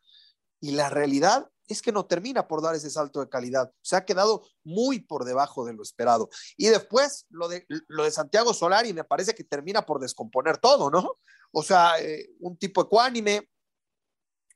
Y 0.60 0.72
la 0.72 0.90
realidad 0.90 1.48
es 1.68 1.82
que 1.82 1.92
no 1.92 2.06
termina 2.06 2.48
por 2.48 2.62
dar 2.62 2.76
ese 2.76 2.90
salto 2.90 3.20
de 3.20 3.30
calidad. 3.30 3.72
Se 3.82 3.96
ha 3.96 4.06
quedado 4.06 4.46
muy 4.64 5.00
por 5.00 5.24
debajo 5.24 5.64
de 5.66 5.74
lo 5.74 5.84
esperado. 5.84 6.30
Y 6.58 6.68
después 6.68 7.28
lo 7.30 7.48
de, 7.48 7.66
lo 7.88 8.04
de 8.04 8.12
Santiago 8.12 8.54
Solari 8.54 8.94
me 8.94 9.04
parece 9.04 9.34
que 9.34 9.44
termina 9.44 9.86
por 9.86 10.02
descomponer 10.02 10.58
todo, 10.58 10.90
¿no? 10.90 11.18
O 11.52 11.64
sea, 11.64 12.00
eh, 12.00 12.30
un 12.40 12.58
tipo 12.58 12.82
ecuánime, 12.82 13.48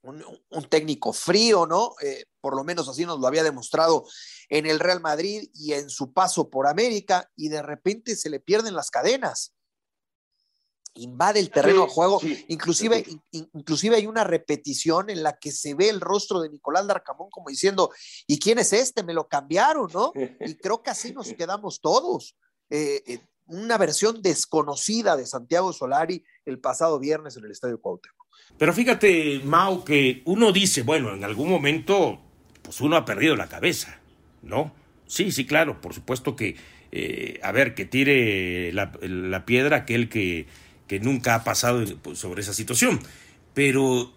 un, 0.05 0.69
técnico 0.69 1.13
frío, 1.13 1.65
¿no? 1.65 1.95
Eh, 2.01 2.25
por 2.39 2.55
lo 2.55 2.63
menos 2.63 2.87
así 2.87 3.05
nos 3.05 3.19
lo 3.19 3.27
había 3.27 3.43
demostrado 3.43 4.05
en 4.49 4.65
el 4.65 4.79
Real 4.79 5.01
Madrid 5.01 5.49
y 5.53 5.73
en 5.73 5.89
su 5.89 6.13
paso 6.13 6.49
por 6.49 6.67
América, 6.67 7.31
y 7.35 7.49
de 7.49 7.61
repente 7.61 8.15
se 8.15 8.29
le 8.29 8.39
pierden 8.39 8.75
las 8.75 8.91
cadenas. 8.91 9.53
Invade 10.97 11.41
el 11.41 11.51
terreno 11.51 11.81
de 11.81 11.89
juego, 11.89 12.21
inclusive, 12.47 13.05
inclusive 13.31 13.97
hay 13.97 14.07
una 14.07 14.23
repetición 14.23 15.09
en 15.09 15.23
la 15.23 15.37
que 15.37 15.51
se 15.51 15.73
ve 15.73 15.89
el 15.89 15.99
rostro 15.99 16.39
de 16.39 16.49
Nicolás 16.49 16.87
Darcamón 16.87 17.29
como 17.29 17.49
diciendo, 17.49 17.91
¿y 18.27 18.39
quién 18.39 18.59
es 18.59 18.71
este? 18.71 19.03
Me 19.03 19.13
lo 19.13 19.27
cambiaron, 19.27 19.89
¿no? 19.93 20.13
Y 20.39 20.55
creo 20.55 20.81
que 20.81 20.91
así 20.91 21.11
nos 21.11 21.33
quedamos 21.33 21.81
todos. 21.81 22.37
Eh, 22.69 23.03
eh, 23.07 23.19
una 23.47 23.77
versión 23.77 24.21
desconocida 24.21 25.15
de 25.15 25.25
Santiago 25.25 25.73
Solari 25.73 26.23
el 26.45 26.59
pasado 26.59 26.99
viernes 26.99 27.37
en 27.37 27.45
el 27.45 27.51
Estadio 27.51 27.79
Cuauhtémoc. 27.79 28.25
Pero 28.57 28.73
fíjate, 28.73 29.41
Mao, 29.43 29.83
que 29.83 30.21
uno 30.25 30.51
dice, 30.51 30.83
bueno, 30.83 31.13
en 31.13 31.23
algún 31.23 31.49
momento, 31.49 32.19
pues 32.61 32.79
uno 32.81 32.95
ha 32.95 33.05
perdido 33.05 33.35
la 33.35 33.47
cabeza, 33.47 33.99
¿no? 34.41 34.73
Sí, 35.07 35.31
sí, 35.31 35.45
claro, 35.45 35.81
por 35.81 35.93
supuesto 35.93 36.35
que, 36.35 36.55
eh, 36.91 37.39
a 37.43 37.51
ver, 37.51 37.75
que 37.75 37.85
tire 37.85 38.71
la, 38.73 39.45
piedra 39.45 39.77
aquel 39.77 40.09
que, 40.09 40.47
que 40.87 40.99
nunca 40.99 41.35
ha 41.35 41.43
pasado 41.43 41.83
pues, 42.01 42.19
sobre 42.19 42.41
esa 42.41 42.53
situación. 42.53 42.99
Pero 43.53 44.11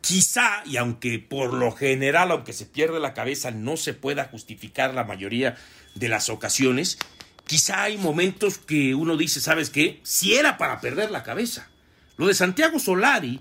quizá, 0.00 0.62
y 0.66 0.76
aunque 0.76 1.18
por 1.18 1.52
lo 1.52 1.72
general, 1.72 2.30
aunque 2.30 2.52
se 2.52 2.66
pierde 2.66 3.00
la 3.00 3.14
cabeza, 3.14 3.50
no 3.50 3.76
se 3.76 3.94
pueda 3.94 4.26
justificar 4.26 4.94
la 4.94 5.04
mayoría 5.04 5.56
de 5.94 6.08
las 6.08 6.28
ocasiones, 6.28 6.98
quizá 7.46 7.82
hay 7.82 7.98
momentos 7.98 8.58
que 8.58 8.94
uno 8.94 9.16
dice, 9.16 9.40
¿sabes 9.40 9.70
qué? 9.70 10.00
Si 10.02 10.34
era 10.34 10.58
para 10.58 10.80
perder 10.80 11.10
la 11.10 11.22
cabeza. 11.22 11.68
Lo 12.16 12.26
de 12.26 12.34
Santiago 12.34 12.78
Solari 12.78 13.40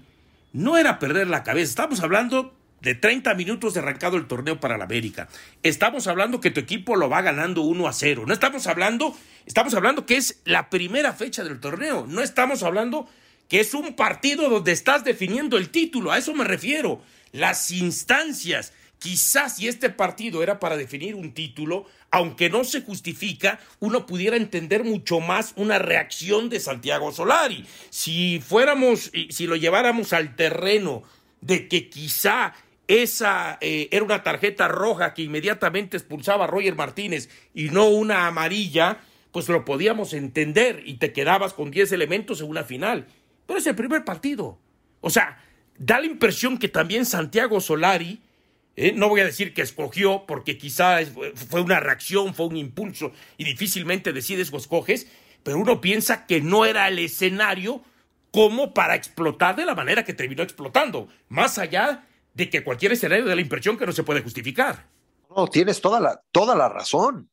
no 0.52 0.78
era 0.78 1.00
perder 1.00 1.28
la 1.28 1.44
cabeza. 1.44 1.70
Estamos 1.70 2.02
hablando 2.02 2.56
de 2.82 2.96
30 2.96 3.34
minutos 3.36 3.74
de 3.74 3.80
arrancado 3.80 4.18
el 4.18 4.28
torneo 4.28 4.60
para 4.60 4.78
la 4.78 4.84
América. 4.84 5.30
Estamos 5.64 6.08
hablando 6.08 6.42
que 6.42 6.52
tu 6.52 6.60
equipo 6.60 6.96
lo 6.96 7.10
va 7.10 7.22
ganando 7.22 7.62
1 7.62 7.88
a 7.88 7.94
0. 7.94 8.26
No 8.28 8.34
estamos 8.34 8.68
hablando, 8.68 9.18
estamos 9.46 9.74
hablando 9.74 10.06
que 10.06 10.18
es 10.18 10.42
la 10.44 10.70
primera 10.70 11.14
fecha 11.14 11.44
del 11.44 11.60
torneo. 11.60 12.06
No 12.08 12.22
estamos 12.22 12.62
hablando 12.62 13.08
que 13.48 13.62
es 13.62 13.74
un 13.74 13.96
partido 13.96 14.50
donde 14.50 14.74
estás 14.74 15.04
definiendo 15.04 15.58
el 15.58 15.70
título. 15.70 16.12
A 16.12 16.18
eso 16.18 16.34
me 16.34 16.44
refiero. 16.44 17.02
Las 17.32 17.72
instancias. 17.72 18.74
Quizás 19.04 19.58
si 19.58 19.68
este 19.68 19.90
partido 19.90 20.44
era 20.44 20.62
para 20.62 20.78
definir 20.78 21.14
un 21.14 21.34
título, 21.34 21.86
aunque 22.10 22.50
no 22.50 22.64
se 22.64 22.84
justifica, 22.84 23.60
uno 23.82 24.06
pudiera 24.06 24.38
entender 24.38 24.86
mucho 24.86 25.20
más 25.20 25.52
una 25.58 25.78
reacción 25.78 26.48
de 26.50 26.62
Santiago 26.62 27.12
Solari. 27.12 27.66
Si 27.90 28.40
fuéramos, 28.40 29.12
si 29.30 29.46
lo 29.46 29.58
lleváramos 29.58 30.14
al 30.14 30.38
terreno 30.38 31.04
de 31.42 31.68
que 31.68 31.90
quizá 31.90 32.54
esa 32.88 33.58
eh, 33.60 33.90
era 33.92 34.06
una 34.06 34.24
tarjeta 34.24 34.70
roja 34.70 35.14
que 35.14 35.24
inmediatamente 35.24 35.98
expulsaba 35.98 36.46
a 36.46 36.48
Roger 36.48 36.78
Martínez 36.78 37.28
y 37.54 37.72
no 37.72 37.90
una 37.90 38.28
amarilla, 38.28 39.02
pues 39.34 39.50
lo 39.50 39.66
podíamos 39.66 40.14
entender 40.14 40.82
y 40.86 40.94
te 40.94 41.12
quedabas 41.12 41.54
con 41.54 41.72
10 41.72 41.92
elementos 41.92 42.40
en 42.40 42.48
una 42.48 42.64
final. 42.64 43.08
Pero 43.48 43.60
es 43.60 43.68
el 43.68 43.76
primer 43.76 44.06
partido. 44.06 44.60
O 45.02 45.10
sea, 45.10 45.44
da 45.78 46.00
la 46.00 46.06
impresión 46.06 46.58
que 46.58 46.70
también 46.70 47.06
Santiago 47.06 47.60
Solari 47.60 48.22
¿eh? 48.76 48.92
No 48.94 49.10
voy 49.10 49.22
a 49.22 49.26
decir 49.26 49.54
que 49.54 49.62
escogió 49.62 50.26
porque 50.26 50.58
quizá 50.58 51.00
fue 51.50 51.62
una 51.62 51.80
reacción, 51.80 52.34
fue 52.34 52.48
un 52.48 52.58
impulso 52.58 53.12
y 53.38 53.44
difícilmente 53.44 54.14
decides 54.14 54.52
o 54.52 54.58
escoges, 54.58 55.08
pero 55.44 55.58
uno 55.58 55.82
piensa 55.82 56.26
que 56.26 56.42
no 56.42 56.66
era 56.66 56.88
el 56.88 57.00
escenario 57.00 57.84
como 58.32 58.74
para 58.74 58.96
explotar 58.96 59.56
de 59.56 59.66
la 59.66 59.76
manera 59.76 60.04
que 60.04 60.14
terminó 60.14 60.42
explotando, 60.42 61.08
más 61.30 61.60
allá 61.60 62.08
de 62.34 62.50
que 62.50 62.64
cualquier 62.64 62.94
escenario 62.94 63.26
de 63.26 63.36
la 63.36 63.42
impresión 63.42 63.78
que 63.78 63.86
no 63.86 63.92
se 63.92 64.04
puede 64.04 64.22
justificar. 64.22 64.90
No, 65.36 65.48
tienes 65.48 65.82
toda 65.82 66.00
la, 66.00 66.22
toda 66.32 66.56
la 66.56 66.68
razón, 66.68 67.30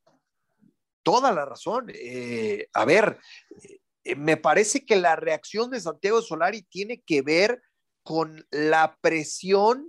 toda 1.03 1.33
la 1.33 1.45
razón. 1.47 1.87
Eh, 1.95 2.69
a 2.73 2.85
ver, 2.85 3.19
eh, 4.05 4.15
me 4.15 4.37
parece 4.37 4.85
que 4.85 4.97
la 4.97 5.17
reacción 5.17 5.71
de 5.71 5.81
Santiago 5.81 6.21
Solari 6.21 6.63
tiene 6.63 7.03
que 7.05 7.23
ver 7.23 7.63
con 8.03 8.47
la 8.51 8.99
presión 9.01 9.87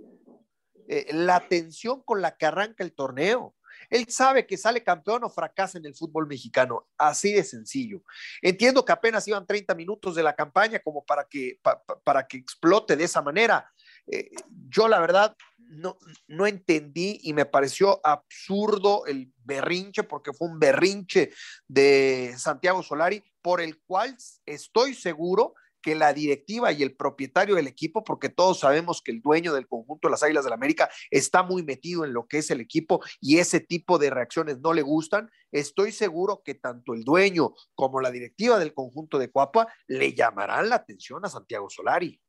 eh, 0.88 1.06
la 1.12 1.46
tensión 1.48 2.02
con 2.02 2.20
la 2.20 2.36
que 2.36 2.46
arranca 2.46 2.84
el 2.84 2.92
torneo. 2.92 3.54
Él 3.90 4.06
sabe 4.08 4.46
que 4.46 4.56
sale 4.56 4.82
campeón 4.82 5.24
o 5.24 5.30
fracasa 5.30 5.78
en 5.78 5.86
el 5.86 5.94
fútbol 5.94 6.26
mexicano, 6.26 6.88
así 6.96 7.32
de 7.32 7.44
sencillo. 7.44 8.02
Entiendo 8.40 8.84
que 8.84 8.92
apenas 8.92 9.26
iban 9.28 9.46
30 9.46 9.74
minutos 9.74 10.14
de 10.14 10.22
la 10.22 10.34
campaña 10.34 10.78
como 10.78 11.04
para 11.04 11.24
que, 11.24 11.58
para 12.04 12.26
que 12.26 12.38
explote 12.38 12.96
de 12.96 13.04
esa 13.04 13.22
manera. 13.22 13.70
Eh, 14.06 14.30
yo 14.68 14.88
la 14.88 15.00
verdad 15.00 15.36
no, 15.58 15.96
no 16.26 16.46
entendí 16.46 17.20
y 17.22 17.32
me 17.32 17.46
pareció 17.46 18.00
absurdo 18.04 19.06
el 19.06 19.32
berrinche, 19.44 20.04
porque 20.04 20.32
fue 20.32 20.48
un 20.48 20.58
berrinche 20.58 21.32
de 21.66 22.34
Santiago 22.36 22.82
Solari, 22.82 23.22
por 23.40 23.60
el 23.60 23.80
cual 23.82 24.16
estoy 24.46 24.94
seguro 24.94 25.54
que 25.82 25.94
la 25.94 26.12
directiva 26.14 26.72
y 26.72 26.82
el 26.82 26.94
propietario 26.94 27.56
del 27.56 27.66
equipo, 27.66 28.04
porque 28.04 28.28
todos 28.28 28.60
sabemos 28.60 29.02
que 29.02 29.10
el 29.10 29.20
dueño 29.20 29.52
del 29.52 29.66
conjunto 29.66 30.08
de 30.08 30.12
las 30.12 30.22
Águilas 30.22 30.44
del 30.44 30.52
la 30.52 30.56
América 30.56 30.90
está 31.10 31.42
muy 31.42 31.62
metido 31.62 32.04
en 32.04 32.12
lo 32.12 32.26
que 32.26 32.38
es 32.38 32.50
el 32.50 32.60
equipo 32.60 33.00
y 33.20 33.38
ese 33.38 33.60
tipo 33.60 33.98
de 33.98 34.10
reacciones 34.10 34.60
no 34.60 34.74
le 34.74 34.82
gustan, 34.82 35.30
estoy 35.50 35.92
seguro 35.92 36.42
que 36.44 36.54
tanto 36.54 36.94
el 36.94 37.04
dueño 37.04 37.54
como 37.74 38.00
la 38.00 38.10
directiva 38.10 38.58
del 38.58 38.74
conjunto 38.74 39.18
de 39.18 39.30
Cuapa 39.30 39.68
le 39.86 40.12
llamarán 40.12 40.68
la 40.68 40.76
atención 40.76 41.24
a 41.24 41.30
Santiago 41.30 41.70
Solari. 41.70 42.20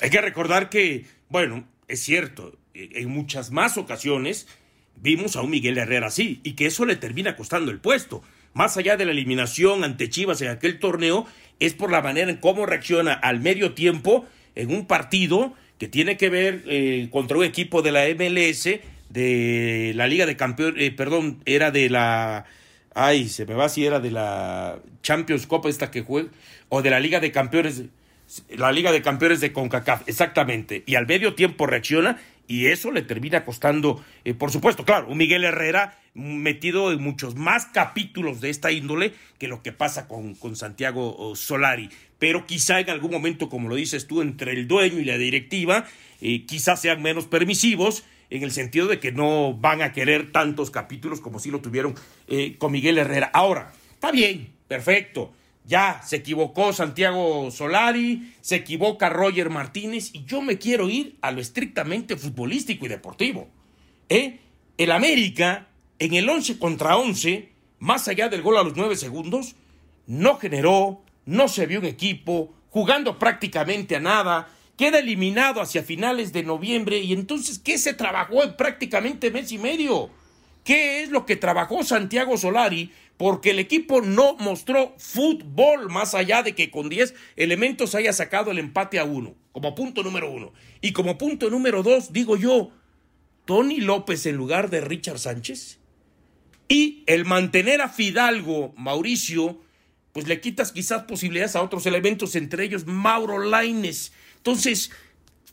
Hay 0.00 0.10
que 0.10 0.20
recordar 0.20 0.70
que, 0.70 1.06
bueno, 1.28 1.68
es 1.86 2.00
cierto, 2.00 2.58
e, 2.74 3.00
en 3.00 3.10
muchas 3.10 3.50
más 3.52 3.78
ocasiones 3.78 4.48
vimos 4.96 5.36
a 5.36 5.42
un 5.42 5.50
Miguel 5.50 5.78
Herrera 5.78 6.08
así 6.08 6.40
y 6.42 6.54
que 6.54 6.66
eso 6.66 6.84
le 6.84 6.96
termina 6.96 7.36
costando 7.36 7.70
el 7.70 7.80
puesto. 7.80 8.22
Más 8.54 8.76
allá 8.76 8.96
de 8.96 9.04
la 9.04 9.12
eliminación 9.12 9.84
ante 9.84 10.08
Chivas 10.08 10.40
en 10.42 10.48
aquel 10.48 10.78
torneo, 10.78 11.26
es 11.60 11.74
por 11.74 11.90
la 11.90 12.02
manera 12.02 12.30
en 12.30 12.36
cómo 12.36 12.66
reacciona 12.66 13.12
al 13.12 13.40
medio 13.40 13.74
tiempo 13.74 14.26
en 14.54 14.70
un 14.70 14.86
partido 14.86 15.54
que 15.78 15.88
tiene 15.88 16.16
que 16.16 16.28
ver 16.28 16.64
eh, 16.66 17.08
contra 17.10 17.38
un 17.38 17.44
equipo 17.44 17.82
de 17.82 17.92
la 17.92 18.04
MLS, 18.08 18.80
de 19.10 19.92
la 19.94 20.06
Liga 20.06 20.26
de 20.26 20.36
Campeones, 20.36 20.82
eh, 20.82 20.90
perdón, 20.90 21.40
era 21.44 21.70
de 21.70 21.88
la... 21.88 22.44
Ay, 22.94 23.28
se 23.28 23.46
me 23.46 23.54
va 23.54 23.68
si 23.68 23.86
era 23.86 24.00
de 24.00 24.10
la 24.10 24.80
Champions 25.02 25.46
Cup 25.46 25.66
esta 25.68 25.90
que 25.90 26.02
juega, 26.02 26.30
o 26.68 26.82
de 26.82 26.90
la 26.90 26.98
Liga 26.98 27.20
de 27.20 27.30
Campeones 27.30 27.84
la 28.50 28.72
Liga 28.72 28.92
de 28.92 29.02
Campeones 29.02 29.40
de 29.40 29.52
CONCACAF, 29.52 30.08
exactamente. 30.08 30.82
Y 30.86 30.96
al 30.96 31.06
medio 31.06 31.34
tiempo 31.34 31.66
reacciona 31.66 32.18
y 32.46 32.66
eso 32.66 32.90
le 32.90 33.02
termina 33.02 33.44
costando, 33.44 34.04
eh, 34.24 34.34
por 34.34 34.50
supuesto, 34.50 34.84
claro, 34.84 35.08
un 35.08 35.18
Miguel 35.18 35.44
Herrera 35.44 35.98
metido 36.18 36.92
en 36.92 37.02
muchos 37.02 37.34
más 37.36 37.66
capítulos 37.66 38.40
de 38.40 38.50
esta 38.50 38.72
índole 38.72 39.12
que 39.38 39.48
lo 39.48 39.62
que 39.62 39.72
pasa 39.72 40.08
con, 40.08 40.34
con 40.34 40.56
Santiago 40.56 41.34
Solari. 41.36 41.88
Pero 42.18 42.46
quizá 42.46 42.80
en 42.80 42.90
algún 42.90 43.10
momento, 43.10 43.48
como 43.48 43.68
lo 43.68 43.76
dices 43.76 44.06
tú, 44.06 44.20
entre 44.20 44.52
el 44.52 44.68
dueño 44.68 44.98
y 44.98 45.04
la 45.04 45.16
directiva, 45.16 45.86
eh, 46.20 46.44
quizás 46.46 46.80
sean 46.80 47.00
menos 47.00 47.26
permisivos 47.26 48.04
en 48.30 48.42
el 48.42 48.50
sentido 48.50 48.86
de 48.88 49.00
que 49.00 49.12
no 49.12 49.54
van 49.54 49.80
a 49.80 49.92
querer 49.92 50.32
tantos 50.32 50.70
capítulos 50.70 51.20
como 51.20 51.38
si 51.38 51.50
lo 51.50 51.60
tuvieron 51.60 51.94
eh, 52.26 52.56
con 52.58 52.72
Miguel 52.72 52.98
Herrera. 52.98 53.30
Ahora, 53.32 53.72
está 53.94 54.10
bien, 54.10 54.48
perfecto 54.66 55.32
ya 55.68 56.00
se 56.02 56.16
equivocó 56.16 56.72
Santiago 56.72 57.50
Solari, 57.50 58.32
se 58.40 58.56
equivoca 58.56 59.10
Roger 59.10 59.50
Martínez 59.50 60.10
y 60.14 60.24
yo 60.24 60.40
me 60.40 60.56
quiero 60.56 60.88
ir 60.88 61.18
a 61.20 61.30
lo 61.30 61.42
estrictamente 61.42 62.16
futbolístico 62.16 62.86
y 62.86 62.88
deportivo. 62.88 63.48
¿Eh? 64.08 64.38
El 64.78 64.90
América, 64.90 65.68
en 65.98 66.14
el 66.14 66.28
11 66.28 66.58
contra 66.58 66.96
11, 66.96 67.48
más 67.78 68.08
allá 68.08 68.28
del 68.28 68.42
gol 68.42 68.56
a 68.56 68.62
los 68.62 68.76
9 68.76 68.96
segundos, 68.96 69.56
no 70.06 70.38
generó, 70.38 71.02
no 71.26 71.48
se 71.48 71.66
vio 71.66 71.80
un 71.80 71.86
equipo, 71.86 72.54
jugando 72.70 73.18
prácticamente 73.18 73.96
a 73.96 74.00
nada, 74.00 74.48
queda 74.76 75.00
eliminado 75.00 75.60
hacia 75.60 75.82
finales 75.82 76.32
de 76.32 76.44
noviembre 76.44 76.98
y 76.98 77.12
entonces, 77.12 77.58
¿qué 77.58 77.78
se 77.78 77.94
trabajó 77.94 78.44
en 78.44 78.56
prácticamente 78.56 79.30
mes 79.30 79.50
y 79.52 79.58
medio? 79.58 80.10
¿Qué 80.64 81.02
es 81.02 81.10
lo 81.10 81.26
que 81.26 81.36
trabajó 81.36 81.82
Santiago 81.82 82.36
Solari 82.36 82.92
porque 83.16 83.50
el 83.50 83.58
equipo 83.58 84.00
no 84.00 84.36
mostró 84.36 84.94
fútbol 84.96 85.90
más 85.90 86.14
allá 86.14 86.44
de 86.44 86.54
que 86.54 86.70
con 86.70 86.88
10 86.88 87.14
elementos 87.36 87.96
haya 87.96 88.12
sacado 88.12 88.52
el 88.52 88.58
empate 88.58 89.00
a 89.00 89.04
uno, 89.04 89.34
como 89.50 89.74
punto 89.74 90.04
número 90.04 90.30
uno. 90.30 90.52
Y 90.80 90.92
como 90.92 91.18
punto 91.18 91.50
número 91.50 91.82
dos, 91.82 92.12
digo 92.12 92.36
yo, 92.36 92.70
Tony 93.44 93.80
López 93.80 94.24
en 94.26 94.36
lugar 94.36 94.70
de 94.70 94.80
Richard 94.80 95.18
Sánchez. 95.18 95.77
Y 96.68 97.02
el 97.06 97.24
mantener 97.24 97.80
a 97.80 97.88
Fidalgo, 97.88 98.74
Mauricio, 98.76 99.60
pues 100.12 100.28
le 100.28 100.40
quitas 100.40 100.72
quizás 100.72 101.04
posibilidades 101.04 101.56
a 101.56 101.62
otros 101.62 101.86
elementos, 101.86 102.36
entre 102.36 102.64
ellos 102.64 102.86
Mauro 102.86 103.38
Laines. 103.38 104.12
Entonces, 104.36 104.90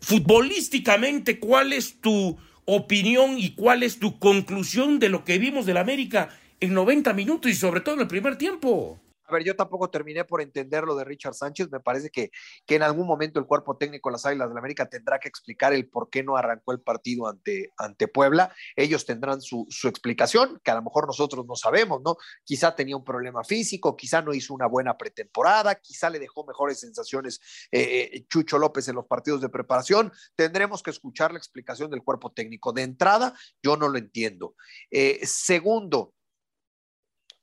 futbolísticamente, 0.01 1.39
¿cuál 1.39 1.73
es 1.73 2.01
tu 2.01 2.37
opinión 2.65 3.37
y 3.37 3.51
cuál 3.51 3.83
es 3.83 3.99
tu 3.99 4.19
conclusión 4.19 4.99
de 4.99 5.09
lo 5.09 5.23
que 5.23 5.37
vimos 5.37 5.65
del 5.65 5.77
América? 5.77 6.29
en 6.59 6.73
90 6.73 7.13
minutos 7.13 7.51
y 7.51 7.55
sobre 7.55 7.81
todo 7.81 7.95
en 7.95 8.01
el 8.01 8.07
primer 8.07 8.37
tiempo. 8.37 8.99
A 9.27 9.33
ver, 9.33 9.43
yo 9.43 9.55
tampoco 9.55 9.89
terminé 9.89 10.23
por 10.25 10.41
entender 10.41 10.83
lo 10.83 10.95
de 10.95 11.03
Richard 11.03 11.33
Sánchez. 11.33 11.71
Me 11.71 11.79
parece 11.79 12.09
que, 12.09 12.31
que 12.65 12.75
en 12.75 12.83
algún 12.83 13.07
momento 13.07 13.39
el 13.39 13.45
cuerpo 13.45 13.77
técnico 13.77 14.09
de 14.09 14.13
las 14.13 14.25
Águilas 14.25 14.49
de 14.49 14.53
la 14.53 14.59
América 14.59 14.87
tendrá 14.87 15.19
que 15.19 15.27
explicar 15.27 15.73
el 15.73 15.89
por 15.89 16.09
qué 16.09 16.23
no 16.23 16.37
arrancó 16.37 16.71
el 16.71 16.81
partido 16.81 17.27
ante, 17.27 17.73
ante 17.77 18.07
Puebla. 18.07 18.53
Ellos 18.75 19.05
tendrán 19.05 19.41
su, 19.41 19.65
su 19.69 19.87
explicación, 19.87 20.59
que 20.63 20.71
a 20.71 20.75
lo 20.75 20.83
mejor 20.83 21.07
nosotros 21.07 21.45
no 21.47 21.55
sabemos, 21.55 22.01
¿no? 22.03 22.17
Quizá 22.43 22.75
tenía 22.75 22.95
un 22.95 23.03
problema 23.03 23.43
físico, 23.43 23.95
quizá 23.95 24.21
no 24.21 24.33
hizo 24.33 24.53
una 24.53 24.67
buena 24.67 24.97
pretemporada, 24.97 25.75
quizá 25.75 26.09
le 26.09 26.19
dejó 26.19 26.45
mejores 26.45 26.79
sensaciones 26.79 27.39
eh, 27.71 28.11
eh, 28.13 28.25
Chucho 28.27 28.57
López 28.57 28.87
en 28.87 28.95
los 28.95 29.05
partidos 29.05 29.41
de 29.41 29.49
preparación. 29.49 30.11
Tendremos 30.35 30.83
que 30.83 30.91
escuchar 30.91 31.31
la 31.31 31.39
explicación 31.39 31.89
del 31.89 32.03
cuerpo 32.03 32.31
técnico. 32.31 32.73
De 32.73 32.83
entrada, 32.83 33.33
yo 33.63 33.77
no 33.77 33.89
lo 33.89 33.97
entiendo. 33.97 34.55
Eh, 34.91 35.19
segundo, 35.23 36.13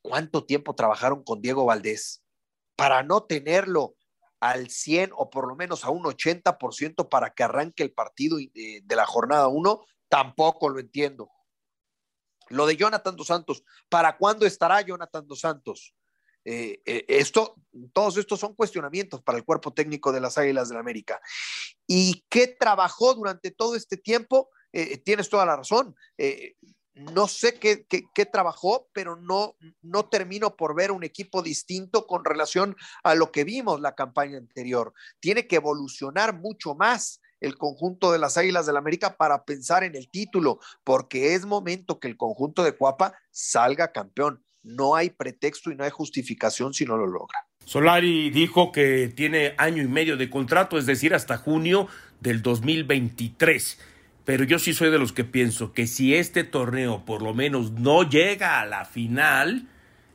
¿Cuánto 0.02 0.44
tiempo 0.44 0.74
trabajaron 0.74 1.22
con 1.22 1.40
Diego 1.40 1.64
Valdés 1.64 2.24
para 2.76 3.04
no 3.04 3.22
tenerlo 3.22 3.94
al 4.40 4.68
100 4.68 5.12
o 5.14 5.30
por 5.30 5.46
lo 5.46 5.54
menos 5.54 5.84
a 5.84 5.90
un 5.90 6.02
80% 6.02 7.08
para 7.08 7.32
que 7.32 7.44
arranque 7.44 7.84
el 7.84 7.92
partido 7.92 8.38
de, 8.38 8.82
la 8.88 9.06
jornada 9.06 9.46
1? 9.46 9.84
Tampoco 10.08 10.68
lo 10.68 10.80
entiendo. 10.80 11.30
Lo 12.48 12.66
de 12.66 12.76
Jonathan 12.76 13.16
dos 13.16 13.28
Santos, 13.28 13.64
¿para 13.88 14.18
cuándo 14.18 14.44
estará 14.44 14.80
Jonathan 14.80 15.26
dos 15.26 15.40
Santos? 15.40 15.94
Eh, 16.44 16.82
eh, 16.84 17.04
esto, 17.06 17.54
todos 17.92 18.16
estos 18.16 18.40
son 18.40 18.56
cuestionamientos 18.56 19.22
para 19.22 19.38
el 19.38 19.44
cuerpo 19.44 19.72
técnico 19.72 20.10
de 20.10 20.20
las 20.20 20.36
Águilas 20.36 20.68
del 20.68 20.74
la 20.74 20.80
América. 20.80 21.20
¿Y 21.86 22.24
qué 22.28 22.48
trabajó 22.48 23.14
durante 23.14 23.52
todo 23.52 23.76
este 23.76 23.96
tiempo? 23.96 24.50
Eh, 24.72 24.98
tienes 24.98 25.28
toda 25.28 25.46
la 25.46 25.56
razón 25.56 25.94
no 26.94 27.26
sé 27.26 27.54
qué, 27.54 28.26
trabajó, 28.26 28.88
pero 28.92 29.16
no, 29.16 29.56
no 29.80 30.04
termino 30.06 30.56
por 30.56 30.74
ver 30.74 30.92
un 30.92 31.04
equipo 31.04 31.42
distinto 31.42 32.06
con 32.06 32.24
relación 32.24 32.76
a 33.02 33.14
lo 33.14 33.32
que 33.32 33.44
vimos 33.44 33.80
la 33.80 33.94
campaña 33.94 34.38
anterior. 34.38 34.92
Tiene 35.20 35.46
que 35.46 35.56
evolucionar 35.56 36.38
mucho 36.38 36.74
más 36.74 37.20
el 37.40 37.56
conjunto 37.56 38.12
de 38.12 38.18
las 38.18 38.36
Águilas 38.36 38.66
del 38.66 38.74
la 38.74 38.80
América 38.80 39.16
para 39.16 39.44
pensar 39.44 39.84
en 39.84 39.96
el 39.96 40.08
título, 40.08 40.60
porque 40.84 41.34
es 41.34 41.44
momento 41.44 41.98
que 41.98 42.08
el 42.08 42.16
conjunto 42.16 42.62
de 42.62 42.72
Cuapa 42.72 43.14
salga 43.30 43.92
campeón. 43.92 44.44
No 44.62 44.94
hay 44.94 45.10
pretexto 45.10 45.72
y 45.72 45.74
no 45.74 45.84
hay 45.84 45.90
justificación 45.90 46.72
si 46.72 46.84
no 46.84 46.96
lo 46.96 47.06
logra. 47.06 47.38
Solari 47.64 48.30
dijo 48.30 48.70
que 48.70 49.12
tiene 49.14 49.54
año 49.58 49.82
y 49.82 49.88
medio 49.88 50.16
de 50.16 50.30
contrato, 50.30 50.78
es 50.78 50.86
decir, 50.86 51.14
hasta 51.14 51.36
junio 51.36 51.88
del 52.20 52.42
2023 52.42 53.78
pero 54.24 54.44
yo 54.44 54.58
sí 54.58 54.72
soy 54.72 54.90
de 54.90 54.98
los 54.98 55.12
que 55.12 55.24
pienso 55.24 55.72
que 55.72 55.86
si 55.86 56.14
este 56.14 56.44
torneo 56.44 57.04
por 57.04 57.22
lo 57.22 57.34
menos 57.34 57.72
no 57.72 58.08
llega 58.08 58.60
a 58.60 58.66
la 58.66 58.84
final, 58.84 59.66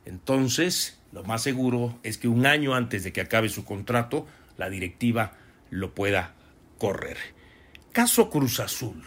entonces 0.06 0.98
lo 1.12 1.24
más 1.24 1.42
seguro 1.42 1.98
es 2.02 2.18
que 2.18 2.28
un 2.28 2.46
año 2.46 2.74
antes 2.74 3.04
de 3.04 3.12
que 3.12 3.20
acabe 3.20 3.48
su 3.48 3.64
contrato, 3.64 4.26
la 4.56 4.70
directiva 4.70 5.32
lo 5.70 5.94
pueda 5.94 6.34
correr. 6.78 7.16
Caso 7.92 8.30
Cruz 8.30 8.60
Azul. 8.60 9.02